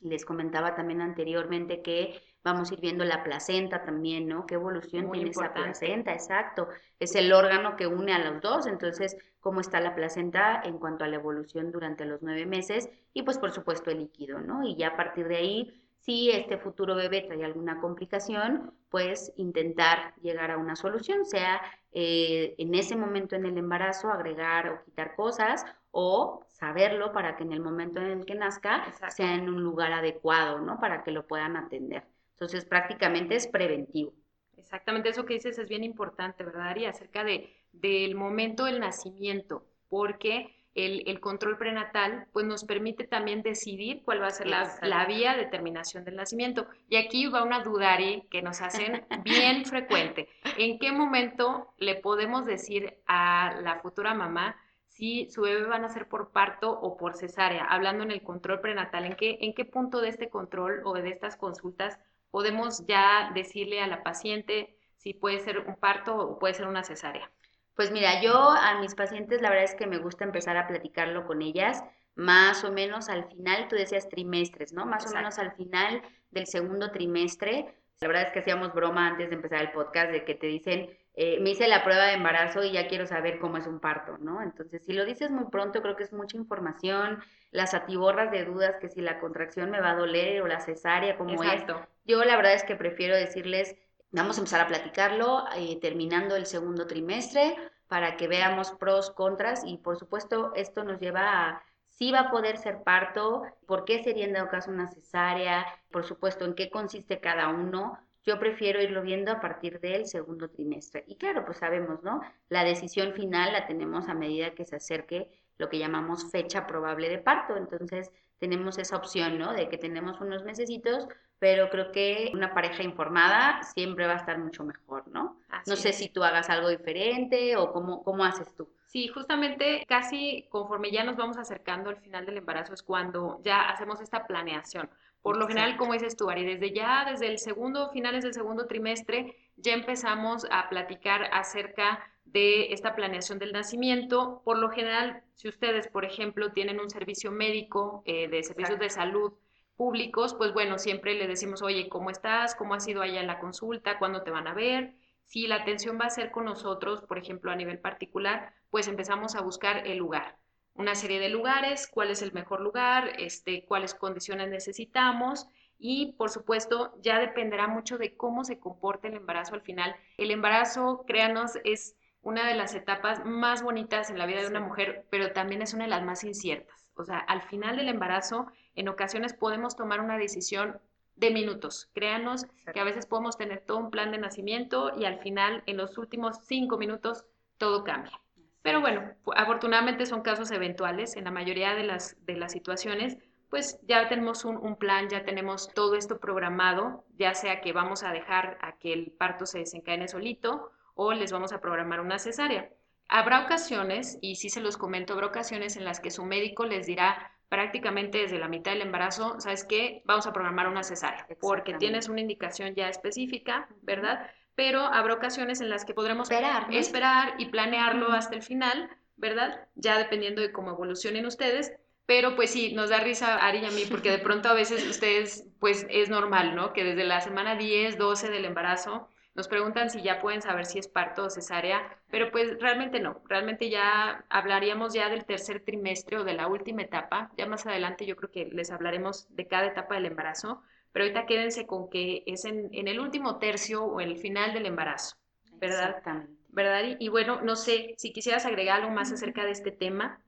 les 0.09 0.25
comentaba 0.25 0.75
también 0.75 1.01
anteriormente 1.01 1.83
que 1.83 2.21
vamos 2.43 2.71
a 2.71 2.75
ir 2.75 2.81
viendo 2.81 3.05
la 3.05 3.25
placenta 3.25 3.85
también, 3.85 4.29
¿no? 4.29 4.47
¿Qué 4.47 4.55
evolución 4.55 5.11
tiene 5.11 5.31
esa 5.31 5.53
placenta? 5.53 6.13
Exacto. 6.13 6.69
Es 7.01 7.15
el 7.15 7.33
órgano 7.33 7.77
que 7.77 7.87
une 7.87 8.13
a 8.13 8.19
los 8.19 8.41
dos. 8.43 8.67
Entonces, 8.67 9.17
¿cómo 9.41 9.61
está 9.61 9.81
la 9.81 9.95
placenta 9.95 10.61
en 10.63 10.79
cuanto 10.79 11.05
a 11.05 11.09
la 11.09 11.17
evolución 11.17 11.73
durante 11.73 12.05
los 12.05 12.23
nueve 12.23 12.45
meses? 12.45 12.89
Y 13.15 13.23
pues, 13.23 13.39
por 13.39 13.51
supuesto, 13.51 13.91
el 13.91 14.01
líquido, 14.01 14.41
¿no? 14.41 14.63
Y 14.67 14.77
ya 14.77 14.89
a 14.89 14.97
partir 14.97 15.27
de 15.27 15.37
ahí, 15.37 15.85
si 16.01 16.31
este 16.31 16.59
futuro 16.59 16.95
bebé 16.95 17.23
trae 17.23 17.43
alguna 17.45 17.81
complicación, 17.81 18.75
pues 18.91 19.33
intentar 19.37 20.15
llegar 20.21 20.51
a 20.51 20.59
una 20.59 20.77
solución, 20.77 21.25
sea 21.25 21.63
eh, 21.93 22.55
en 22.59 22.75
ese 22.75 22.95
momento 22.95 23.37
en 23.37 23.47
el 23.47 23.57
embarazo 23.57 24.11
agregar 24.11 24.69
o 24.69 24.85
quitar 24.85 25.17
cosas 25.17 25.65
o 25.93 26.44
saberlo 26.55 27.13
para 27.13 27.37
que 27.37 27.43
en 27.43 27.53
el 27.53 27.61
momento 27.61 28.01
en 28.01 28.21
el 28.21 28.25
que 28.25 28.35
nazca 28.35 28.85
sea 29.11 29.35
en 29.35 29.49
un 29.49 29.63
lugar 29.63 29.93
adecuado, 29.93 30.61
¿no? 30.61 30.79
Para 30.79 31.03
que 31.03 31.11
lo 31.11 31.27
puedan 31.27 31.57
atender. 31.57 32.05
Entonces, 32.33 32.65
prácticamente 32.65 33.35
es 33.35 33.49
preventivo. 33.49 34.13
Exactamente, 34.57 35.09
eso 35.09 35.27
que 35.27 35.35
dices 35.35 35.59
es 35.59 35.69
bien 35.69 35.85
importante, 35.85 36.45
¿verdad, 36.45 36.69
Ari? 36.69 36.87
Acerca 36.87 37.25
de, 37.25 37.51
del 37.73 38.15
momento 38.15 38.65
del 38.65 38.81
nacimiento, 38.81 39.67
porque 39.89 40.55
el, 40.75 41.21
control 41.21 41.59
prenatal 41.59 42.27
pues 42.33 42.47
nos 42.47 42.65
permite 42.65 43.05
también 43.05 43.43
decidir 43.43 44.03
cuál 44.05 44.23
va 44.23 44.29
a 44.29 44.31
ser 44.31 44.47
la, 44.47 44.79
la, 44.83 45.07
vía 45.07 45.37
de 45.37 45.47
terminación 45.47 46.05
del 46.05 46.17
nacimiento. 46.17 46.67
Y 46.89 46.97
aquí 46.97 47.27
va 47.27 47.43
una 47.43 47.61
duda, 47.61 47.95
Ari, 47.95 48.27
que 48.31 48.43
nos 48.43 48.63
hacen 48.63 49.05
bien 49.25 49.65
frecuente. 49.65 50.29
¿En 50.57 50.79
qué 50.79 50.93
momento 50.93 51.75
le 51.79 51.97
podemos 51.97 52.47
decir 52.47 52.95
a 53.07 53.61
la 53.63 53.81
futura 53.81 54.15
mamá 54.15 54.57
si 54.95 55.29
su 55.29 55.43
bebé 55.43 55.67
va 55.67 55.75
a 55.77 55.81
nacer 55.81 56.09
por 56.09 56.31
parto 56.31 56.71
o 56.71 56.97
por 56.97 57.17
cesárea, 57.17 57.65
hablando 57.65 58.05
en 58.05 58.13
el 58.13 58.23
control 58.23 58.61
prenatal, 58.61 59.05
¿en 59.05 59.17
qué, 59.17 59.39
en 59.41 59.53
qué 59.53 59.65
punto 59.65 60.01
de 60.01 60.09
este 60.09 60.31
control 60.31 60.83
o 60.85 60.95
de 60.95 61.09
estas 61.09 61.37
consultas 61.37 61.99
podemos 62.31 62.87
ya 62.87 63.33
decirle 63.35 63.81
a 63.81 63.89
la 63.89 64.05
paciente 64.05 64.79
si 64.97 65.13
puede 65.13 65.41
ser 65.41 65.59
un 65.59 65.75
parto 65.75 66.17
o 66.17 66.39
puede 66.39 66.55
ser 66.55 66.69
una 66.69 66.85
cesárea? 66.85 67.29
Pues 67.75 67.91
mira, 67.91 68.23
yo 68.23 68.51
a 68.51 68.81
mis 68.81 68.95
pacientes 68.95 69.43
la 69.43 69.51
verdad 69.51 69.65
es 69.65 69.75
que 69.75 69.89
me 69.89 69.99
gusta 69.99 70.23
empezar 70.23 70.57
a 70.57 70.69
platicarlo 70.69 71.27
con 71.27 71.43
ellas 71.43 71.83
más 72.15 72.63
o 72.63 72.71
menos 72.71 73.09
al 73.09 73.29
final, 73.29 73.67
tú 73.67 73.75
decías 73.75 74.09
trimestres, 74.09 74.73
¿no? 74.73 74.87
Más 74.87 75.11
o 75.11 75.13
menos 75.13 75.41
al 75.41 75.57
final 75.57 76.03
del 76.31 76.47
segundo 76.47 76.93
trimestre. 76.93 77.75
La 78.01 78.07
verdad 78.07 78.29
es 78.29 78.33
que 78.33 78.39
hacíamos 78.39 78.73
broma 78.73 79.09
antes 79.09 79.29
de 79.31 79.35
empezar 79.35 79.61
el 79.61 79.73
podcast 79.73 80.13
de 80.13 80.25
que 80.25 80.37
te 80.37 80.47
dicen, 80.47 80.97
eh, 81.17 81.39
me 81.41 81.51
hice 81.51 81.69
la 81.69 81.85
prueba 81.85 82.07
de 82.07 82.15
embarazo 82.15 82.65
y 82.65 82.73
ya 82.73 82.89
quiero 82.89 83.07
saber 83.07 83.39
cómo 83.39 83.57
es 83.57 83.67
un 83.69 83.79
parto, 83.79 84.19
¿no? 84.19 84.43
Entonces, 84.43 84.83
si 84.85 84.93
lo 84.93 85.05
dices 85.05 85.31
muy 85.31 85.45
pronto, 85.45 85.81
creo 85.81 85.95
que 85.95 86.03
es 86.03 86.13
mucha 86.13 86.37
información, 86.37 87.23
las 87.53 87.73
atiborras 87.73 88.33
de 88.33 88.45
dudas 88.45 88.77
que 88.81 88.89
si 88.89 89.01
la 89.01 89.21
contracción 89.21 89.71
me 89.71 89.81
va 89.81 89.93
a 89.93 89.97
doler 89.97 90.43
o 90.43 90.49
la 90.49 90.61
cesárea, 90.61 91.17
como 91.17 91.43
esto. 91.45 91.87
Yo 92.05 92.25
la 92.25 92.37
verdad 92.37 92.55
es 92.55 92.65
que 92.65 92.75
prefiero 92.75 93.15
decirles, 93.15 93.77
vamos 94.11 94.39
a 94.39 94.41
empezar 94.41 94.61
a 94.61 94.67
platicarlo 94.67 95.45
eh, 95.57 95.79
terminando 95.81 96.35
el 96.35 96.47
segundo 96.47 96.87
trimestre 96.89 97.57
para 97.87 98.17
que 98.17 98.27
veamos 98.27 98.73
pros, 98.73 99.11
contras 99.11 99.63
y 99.65 99.79
por 99.79 99.97
supuesto 99.97 100.53
esto 100.57 100.83
nos 100.83 100.99
lleva 100.99 101.49
a 101.49 101.63
si 101.91 102.11
va 102.11 102.21
a 102.21 102.31
poder 102.31 102.59
ser 102.59 102.83
parto, 102.83 103.43
por 103.67 103.85
qué 103.85 104.03
sería 104.03 104.25
en 104.25 104.33
dado 104.33 104.49
caso 104.49 104.71
una 104.71 104.89
cesárea, 104.89 105.65
por 105.93 106.05
supuesto 106.05 106.45
en 106.45 106.55
qué 106.55 106.69
consiste 106.69 107.21
cada 107.21 107.49
uno, 107.49 107.99
yo 108.25 108.39
prefiero 108.39 108.83
irlo 108.83 109.03
viendo 109.03 109.31
a 109.31 109.41
partir 109.41 109.81
del 109.81 110.07
segundo 110.07 110.49
trimestre. 110.49 111.05
Y 111.07 111.17
claro, 111.17 111.45
pues 111.45 111.59
sabemos, 111.59 112.03
¿no? 112.03 112.21
La 112.49 112.65
decisión 112.65 113.13
final 113.13 113.53
la 113.53 113.67
tenemos 113.67 114.09
a 114.09 114.15
medida 114.15 114.55
que 114.55 114.65
se 114.65 114.77
acerque 114.77 115.31
lo 115.59 115.69
que 115.69 115.79
llamamos 115.79 116.31
fecha 116.31 116.67
probable 116.67 117.09
de 117.09 117.19
parto. 117.19 117.57
Entonces, 117.57 118.11
tenemos 118.39 118.79
esa 118.79 118.97
opción, 118.97 119.39
¿no? 119.39 119.53
De 119.53 119.69
que 119.69 119.79
tenemos 119.79 120.21
unos 120.21 120.45
mesecitos, 120.45 121.07
pero 121.39 121.71
creo 121.71 121.93
que 121.93 122.31
una 122.35 122.55
pareja 122.55 122.83
informada 122.83 123.63
siempre 123.63 124.07
va 124.07 124.15
a 124.15 124.19
estar 124.19 124.39
mucho 124.39 124.65
mejor, 124.65 125.07
¿no? 125.09 125.39
no 125.67 125.77
sé 125.77 125.93
si 125.93 126.09
tú 126.09 126.23
hagas 126.25 126.51
algo 126.51 126.69
diferente 126.69 127.57
o 127.57 127.73
cómo, 127.73 128.03
cómo 128.03 128.25
haces 128.25 128.55
tú. 128.57 128.69
Sí, 128.87 129.09
justamente 129.09 129.85
casi 129.89 130.47
conforme 130.51 130.91
ya 130.91 131.05
nos 131.05 131.17
vamos 131.17 131.37
acercando 131.37 131.91
al 131.91 131.97
final 131.97 132.27
del 132.27 132.39
embarazo 132.39 132.75
es 132.75 132.83
cuando 132.83 133.41
ya 133.43 133.69
hacemos 133.69 134.01
esta 134.01 134.27
planeación. 134.27 134.89
Por 135.25 135.39
lo 135.39 135.49
general, 135.49 135.79
como 135.79 135.95
dices 135.95 136.19
tú, 136.19 136.29
Ari, 136.29 136.45
desde 136.45 136.75
ya, 136.75 137.07
desde 137.11 137.29
el 137.29 137.39
segundo, 137.39 137.89
finales 137.89 138.25
del 138.25 138.35
segundo 138.35 138.67
trimestre, 138.67 139.35
ya 139.57 139.73
empezamos 139.73 140.47
a 140.51 140.69
platicar 140.69 141.31
acerca 141.33 142.05
de 142.27 142.75
esta 142.75 142.95
planeación 142.95 143.39
del 143.39 143.53
nacimiento. 143.53 144.43
Por 144.45 144.59
lo 144.59 144.69
general, 144.69 145.23
si 145.33 145.49
ustedes, 145.49 145.89
por 145.89 146.05
ejemplo, 146.05 146.53
tienen 146.53 146.79
un 146.79 146.91
servicio 146.91 147.31
médico 147.31 148.03
eh, 148.05 148.29
de 148.29 148.43
servicios 148.43 148.79
de 148.79 148.91
salud 148.91 149.33
públicos, 149.77 150.35
pues 150.35 150.53
bueno, 150.53 150.77
siempre 150.77 151.15
le 151.15 151.27
decimos, 151.27 151.63
oye, 151.63 151.89
¿cómo 151.89 152.11
estás? 152.11 152.55
¿Cómo 152.55 152.75
ha 152.75 152.81
sido 152.81 153.01
allá 153.01 153.23
en 153.23 153.27
la 153.27 153.41
consulta? 153.41 153.99
¿Cuándo 153.99 154.25
te 154.25 154.31
van 154.31 154.47
a 154.47 154.53
ver? 154.53 154.93
Si 155.25 155.47
la 155.47 155.55
atención 155.55 155.99
va 155.99 156.05
a 156.05 156.11
ser 156.11 156.33
con 156.33 156.45
nosotros, 156.45 157.01
por 157.01 157.17
ejemplo, 157.17 157.51
a 157.51 157.57
nivel 157.57 157.79
particular, 157.79 158.53
pues 158.69 158.89
empezamos 158.89 159.37
a 159.37 159.41
buscar 159.41 159.87
el 159.87 159.97
lugar 159.97 160.37
una 160.75 160.95
serie 160.95 161.21
de 161.21 161.29
lugares, 161.29 161.87
cuál 161.87 162.11
es 162.11 162.23
el 162.23 162.33
mejor 162.33 162.61
lugar, 162.61 163.13
este, 163.19 163.65
cuáles 163.65 163.95
condiciones 163.95 164.49
necesitamos 164.49 165.49
y 165.79 166.13
por 166.13 166.31
supuesto 166.31 166.95
ya 167.01 167.19
dependerá 167.19 167.69
mucho 167.69 167.99
de 167.99 168.17
cómo 168.17 168.45
se 168.45 168.59
comporte 168.59 169.09
el 169.09 169.15
embarazo 169.15 169.55
al 169.55 169.63
final. 169.63 169.95
El 170.17 170.31
embarazo, 170.31 171.05
créanos, 171.07 171.53
es 171.65 171.97
una 172.23 172.49
de 172.49 172.55
las 172.55 172.75
etapas 172.75 173.25
más 173.25 173.63
bonitas 173.63 174.11
en 174.11 174.19
la 174.19 174.27
vida 174.27 174.41
de 174.41 174.49
una 174.49 174.61
mujer, 174.61 175.07
pero 175.11 175.33
también 175.33 175.63
es 175.63 175.75
una 175.75 175.85
de 175.85 175.91
las 175.91 176.03
más 176.03 176.25
inciertas. 176.25 176.91
O 176.97 177.05
sea, 177.05 177.19
al 177.19 177.43
final 177.43 177.77
del 177.77 177.89
embarazo, 177.89 178.47
en 178.75 178.89
ocasiones 178.89 179.35
podemos 179.35 179.77
tomar 179.77 180.01
una 180.01 180.17
decisión 180.17 180.81
de 181.17 181.31
minutos. 181.31 181.91
Créanos 181.93 182.47
que 182.73 182.81
a 182.81 182.85
veces 182.85 183.07
podemos 183.07 183.37
tener 183.37 183.61
todo 183.61 183.79
un 183.79 183.91
plan 183.91 184.11
de 184.11 184.19
nacimiento 184.19 184.93
y 184.97 185.05
al 185.05 185.19
final, 185.21 185.63
en 185.67 185.77
los 185.77 185.99
últimos 185.99 186.39
cinco 186.47 186.79
minutos, 186.79 187.25
todo 187.59 187.85
cambia. 187.85 188.24
Pero 188.65 188.81
bueno, 188.81 189.03
afortunadamente 189.37 190.07
son 190.07 190.23
casos 190.23 190.51
eventuales. 190.51 191.17
En 191.17 191.25
la 191.25 191.31
mayoría 191.31 191.75
de 191.75 191.83
las, 191.83 192.17
de 192.25 192.35
las 192.35 192.53
situaciones, 192.53 193.19
pues 193.51 193.79
ya 193.87 194.09
tenemos 194.09 194.47
un, 194.47 194.57
un, 194.57 194.77
plan, 194.77 195.11
ya 195.11 195.23
tenemos 195.23 195.69
todo 195.75 195.97
esto 195.97 196.19
programado, 196.19 197.05
ya 197.19 197.35
sea 197.35 197.61
que 197.61 197.75
vamos 197.75 198.03
a 198.05 198.11
dejar 198.11 198.57
a 198.63 198.79
que 198.79 198.95
el 198.95 199.11
parto 199.11 199.45
se 199.45 199.59
desencadene 199.59 200.09
solito 200.09 200.73
o 200.95 201.13
les 201.13 201.31
vamos 201.31 201.53
a 201.53 201.61
programar 201.61 202.01
una 202.01 202.19
cesárea. 202.19 202.71
Habrá 203.07 203.45
ocasiones, 203.45 204.17
y 204.23 204.37
sí 204.37 204.49
se 204.49 204.63
los 204.63 204.79
comento, 204.79 205.13
habrá 205.13 205.27
ocasiones 205.27 205.77
en 205.77 205.85
las 205.85 206.01
que 206.01 206.11
su 206.11 206.25
médico 206.25 206.65
les 206.65 206.87
dirá 206.87 207.33
prácticamente 207.51 208.17
desde 208.17 208.39
la 208.39 208.49
mitad 208.49 208.73
del 208.73 208.81
embarazo, 208.81 209.39
¿sabes 209.41 209.65
qué? 209.65 210.01
Vamos 210.07 210.27
a 210.27 210.33
programar 210.33 210.69
una 210.69 210.85
cesárea, 210.85 211.27
porque 211.39 211.75
tienes 211.75 212.09
una 212.09 212.23
indicación 212.23 212.75
ya 212.75 212.89
específica, 212.89 213.69
¿verdad? 213.83 214.31
Pero 214.55 214.81
habrá 214.81 215.15
ocasiones 215.15 215.61
en 215.61 215.71
las 215.71 215.85
que 215.85 215.95
podremos 215.95 216.31
esperar, 216.31 216.67
esperar 216.71 217.35
y 217.39 217.47
planearlo 217.47 218.13
hasta 218.13 218.37
el 218.37 218.43
final, 218.43 218.91
¿verdad? 219.17 219.69
Ya 219.75 219.99
dependiendo 219.99 220.43
de 220.43 220.53
cómo 220.53 220.71
evolucionen 220.71 221.27
ustedes. 221.27 221.73
Pero 222.07 222.37
pues 222.37 222.51
sí, 222.51 222.75
nos 222.75 222.91
da 222.91 223.01
risa 223.01 223.37
Ari 223.37 223.59
y 223.59 223.65
a 223.65 223.71
mí, 223.71 223.85
porque 223.91 224.11
de 224.11 224.19
pronto 224.19 224.49
a 224.49 224.55
veces 224.55 224.87
ustedes, 224.87 225.47
pues 225.59 225.87
es 225.89 226.11
normal, 226.11 226.55
¿no? 226.55 226.73
Que 226.73 226.85
desde 226.85 227.05
la 227.05 227.21
semana 227.21 227.57
10, 227.57 227.97
12 227.97 228.31
del 228.31 228.45
embarazo, 228.45 229.09
nos 229.35 229.49
preguntan 229.49 229.91
si 229.91 230.01
ya 230.03 230.21
pueden 230.21 230.43
saber 230.43 230.65
si 230.65 230.79
es 230.79 230.87
parto 230.87 231.25
o 231.25 231.31
cesárea, 231.31 231.99
pero 232.09 232.31
pues 232.31 232.57
realmente 232.61 233.01
no, 233.01 233.21
realmente 233.29 233.69
ya 233.69 234.25
hablaríamos 234.29 234.95
ya 234.95 235.09
del 235.09 235.25
tercer 235.25 235.65
trimestre 235.65 236.19
o 236.19 236.25
de 236.25 236.35
la 236.35 236.47
última 236.47 236.83
etapa, 236.83 237.33
ya 237.37 237.47
más 237.47 237.67
adelante 237.67 238.07
yo 238.07 238.15
creo 238.15 238.31
que 238.31 238.45
les 238.47 238.71
hablaremos 238.71 239.27
de 239.35 239.49
cada 239.49 239.67
etapa 239.67 239.97
del 239.97 240.07
embarazo, 240.07 240.63
pero 240.95 241.07
ahorita 241.07 241.27
quédense 241.27 241.67
con 241.67 241.91
que 241.91 242.23
es 242.25 242.45
en, 242.45 242.71
el 242.73 243.01
último 243.01 243.41
tercio 243.41 243.83
o 243.85 244.01
en 244.01 244.11
el 244.11 244.17
final 244.17 244.55
del 244.55 244.67
embarazo, 244.67 245.17
¿verdad? 245.55 245.89
Exactamente. 245.89 246.33
¿Verdad? 246.51 246.85
Y, 246.85 247.07
y 247.07 247.09
bueno, 247.09 247.43
no 247.43 247.57
sé 247.57 247.97
si 247.99 248.13
quisieras 248.13 248.47
agregar 248.47 248.81
algo 248.81 248.95
más 248.95 249.11
acerca 249.11 249.45
de 249.45 249.51
este 249.51 249.73
tema. 249.73 250.21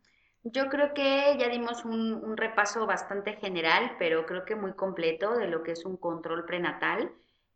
Yo 0.42 0.68
creo 0.68 0.92
que 0.92 1.36
ya 1.38 1.48
dimos 1.48 1.84
un, 1.84 2.14
un, 2.14 2.36
repaso 2.36 2.84
bastante 2.84 3.34
general, 3.34 3.94
pero 4.00 4.26
creo 4.26 4.44
que 4.44 4.56
muy 4.56 4.72
completo 4.72 5.36
de 5.36 5.46
lo 5.46 5.62
que 5.62 5.70
es 5.70 5.84
un 5.84 5.96
control 5.96 6.44
prenatal 6.46 7.12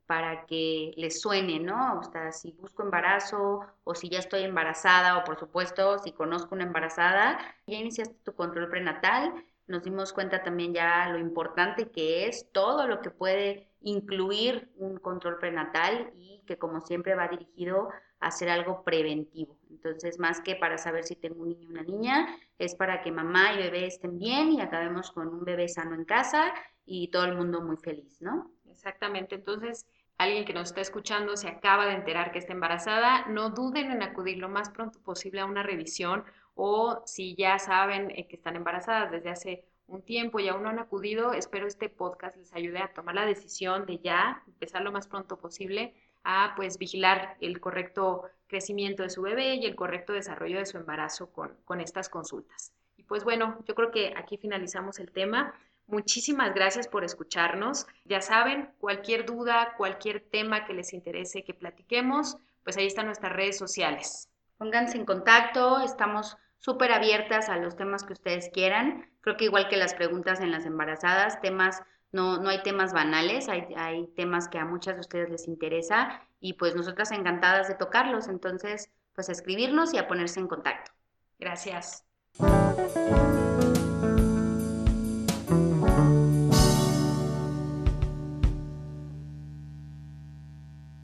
para 0.06 0.46
que 0.46 0.92
les 0.96 1.20
suene, 1.20 1.58
¿no? 1.58 1.98
O 1.98 2.04
sea, 2.04 2.30
si 2.30 2.52
busco 2.52 2.84
embarazo 2.84 3.66
o 3.82 3.94
si 3.96 4.08
ya 4.08 4.20
estoy 4.20 4.44
embarazada 4.44 5.18
o 5.18 5.24
por 5.24 5.36
supuesto 5.36 5.98
si 5.98 6.12
conozco 6.12 6.54
una 6.54 6.64
embarazada, 6.64 7.38
ya 7.66 7.76
iniciaste 7.76 8.14
tu 8.22 8.34
control 8.36 8.68
prenatal, 8.68 9.34
nos 9.70 9.85
dimos 9.85 10.12
cuenta 10.12 10.42
también 10.42 10.74
ya 10.74 11.09
lo 11.09 11.18
importante 11.18 11.90
que 11.90 12.26
es 12.26 12.50
todo 12.52 12.87
lo 12.87 13.00
que 13.00 13.11
puede 13.11 13.68
incluir 13.80 14.70
un 14.76 14.98
control 14.98 15.38
prenatal 15.38 16.11
y 16.16 16.42
que 16.46 16.59
como 16.59 16.80
siempre 16.80 17.14
va 17.14 17.28
dirigido 17.28 17.88
a 18.18 18.26
hacer 18.26 18.50
algo 18.50 18.83
preventivo. 18.83 19.56
Entonces, 19.70 20.18
más 20.18 20.40
que 20.40 20.56
para 20.56 20.76
saber 20.76 21.04
si 21.04 21.14
tengo 21.14 21.42
un 21.42 21.50
niño 21.50 21.68
o 21.68 21.70
una 21.70 21.83
niña, 21.83 22.37
es 22.59 22.74
para 22.74 23.00
que 23.00 23.12
mamá 23.12 23.54
y 23.54 23.59
bebé 23.59 23.87
estén 23.87 24.18
bien 24.18 24.52
y 24.52 24.61
acabemos 24.61 25.12
con 25.12 25.28
un 25.28 25.44
bebé 25.44 25.68
sano 25.68 25.94
en 25.94 26.04
casa 26.04 26.52
y 26.85 27.09
todo 27.09 27.24
el 27.24 27.37
mundo 27.37 27.62
muy 27.62 27.76
feliz, 27.76 28.20
¿no? 28.20 28.50
Exactamente. 28.70 29.37
Entonces, 29.37 29.87
alguien 30.18 30.44
que 30.44 30.52
nos 30.52 30.68
está 30.68 30.80
escuchando 30.80 31.37
se 31.37 31.48
acaba 31.48 31.87
de 31.87 31.94
enterar 31.94 32.33
que 32.33 32.40
está 32.40 32.52
embarazada, 32.52 33.24
no 33.26 33.50
duden 33.50 33.92
en 33.92 34.02
acudir 34.02 34.38
lo 34.38 34.48
más 34.48 34.68
pronto 34.68 35.00
posible 35.00 35.40
a 35.40 35.46
una 35.46 35.62
revisión 35.62 36.24
o 36.62 37.02
si 37.06 37.34
ya 37.36 37.58
saben 37.58 38.10
eh, 38.10 38.28
que 38.28 38.36
están 38.36 38.54
embarazadas 38.54 39.10
desde 39.10 39.30
hace 39.30 39.64
un 39.86 40.02
tiempo 40.02 40.40
y 40.40 40.48
aún 40.48 40.62
no 40.62 40.68
han 40.68 40.78
acudido, 40.78 41.32
espero 41.32 41.66
este 41.66 41.88
podcast 41.88 42.36
les 42.36 42.52
ayude 42.52 42.80
a 42.80 42.92
tomar 42.92 43.14
la 43.14 43.24
decisión 43.24 43.86
de 43.86 43.98
ya 43.98 44.42
empezar 44.46 44.82
lo 44.82 44.92
más 44.92 45.08
pronto 45.08 45.38
posible 45.38 45.94
a 46.22 46.52
pues 46.56 46.76
vigilar 46.76 47.38
el 47.40 47.60
correcto 47.60 48.24
crecimiento 48.46 49.02
de 49.02 49.08
su 49.08 49.22
bebé 49.22 49.54
y 49.54 49.64
el 49.64 49.74
correcto 49.74 50.12
desarrollo 50.12 50.58
de 50.58 50.66
su 50.66 50.76
embarazo 50.76 51.32
con, 51.32 51.56
con 51.64 51.80
estas 51.80 52.10
consultas. 52.10 52.74
Y 52.98 53.04
pues 53.04 53.24
bueno, 53.24 53.64
yo 53.66 53.74
creo 53.74 53.90
que 53.90 54.12
aquí 54.14 54.36
finalizamos 54.36 54.98
el 54.98 55.12
tema. 55.12 55.54
Muchísimas 55.86 56.54
gracias 56.54 56.88
por 56.88 57.04
escucharnos. 57.04 57.86
Ya 58.04 58.20
saben, 58.20 58.68
cualquier 58.78 59.24
duda, 59.24 59.72
cualquier 59.78 60.20
tema 60.20 60.66
que 60.66 60.74
les 60.74 60.92
interese 60.92 61.42
que 61.42 61.54
platiquemos, 61.54 62.36
pues 62.64 62.76
ahí 62.76 62.86
están 62.86 63.06
nuestras 63.06 63.32
redes 63.32 63.56
sociales. 63.56 64.28
Pónganse 64.58 64.98
en 64.98 65.06
contacto, 65.06 65.80
estamos 65.80 66.36
súper 66.60 66.92
abiertas 66.92 67.48
a 67.48 67.56
los 67.56 67.76
temas 67.76 68.04
que 68.04 68.12
ustedes 68.12 68.50
quieran. 68.52 69.10
Creo 69.22 69.36
que 69.36 69.46
igual 69.46 69.68
que 69.68 69.76
las 69.76 69.94
preguntas 69.94 70.40
en 70.40 70.52
las 70.52 70.64
embarazadas, 70.66 71.40
temas, 71.40 71.82
no, 72.12 72.38
no 72.38 72.50
hay 72.50 72.62
temas 72.62 72.92
banales, 72.92 73.48
hay, 73.48 73.66
hay 73.76 74.06
temas 74.14 74.48
que 74.48 74.58
a 74.58 74.64
muchas 74.64 74.94
de 74.94 75.00
ustedes 75.00 75.30
les 75.30 75.48
interesa 75.48 76.22
y 76.38 76.52
pues 76.54 76.76
nosotras 76.76 77.10
encantadas 77.10 77.66
de 77.66 77.74
tocarlos. 77.74 78.28
Entonces, 78.28 78.90
pues 79.14 79.28
a 79.28 79.32
escribirnos 79.32 79.92
y 79.92 79.98
a 79.98 80.06
ponerse 80.06 80.38
en 80.38 80.48
contacto. 80.48 80.92
Gracias. 81.38 82.04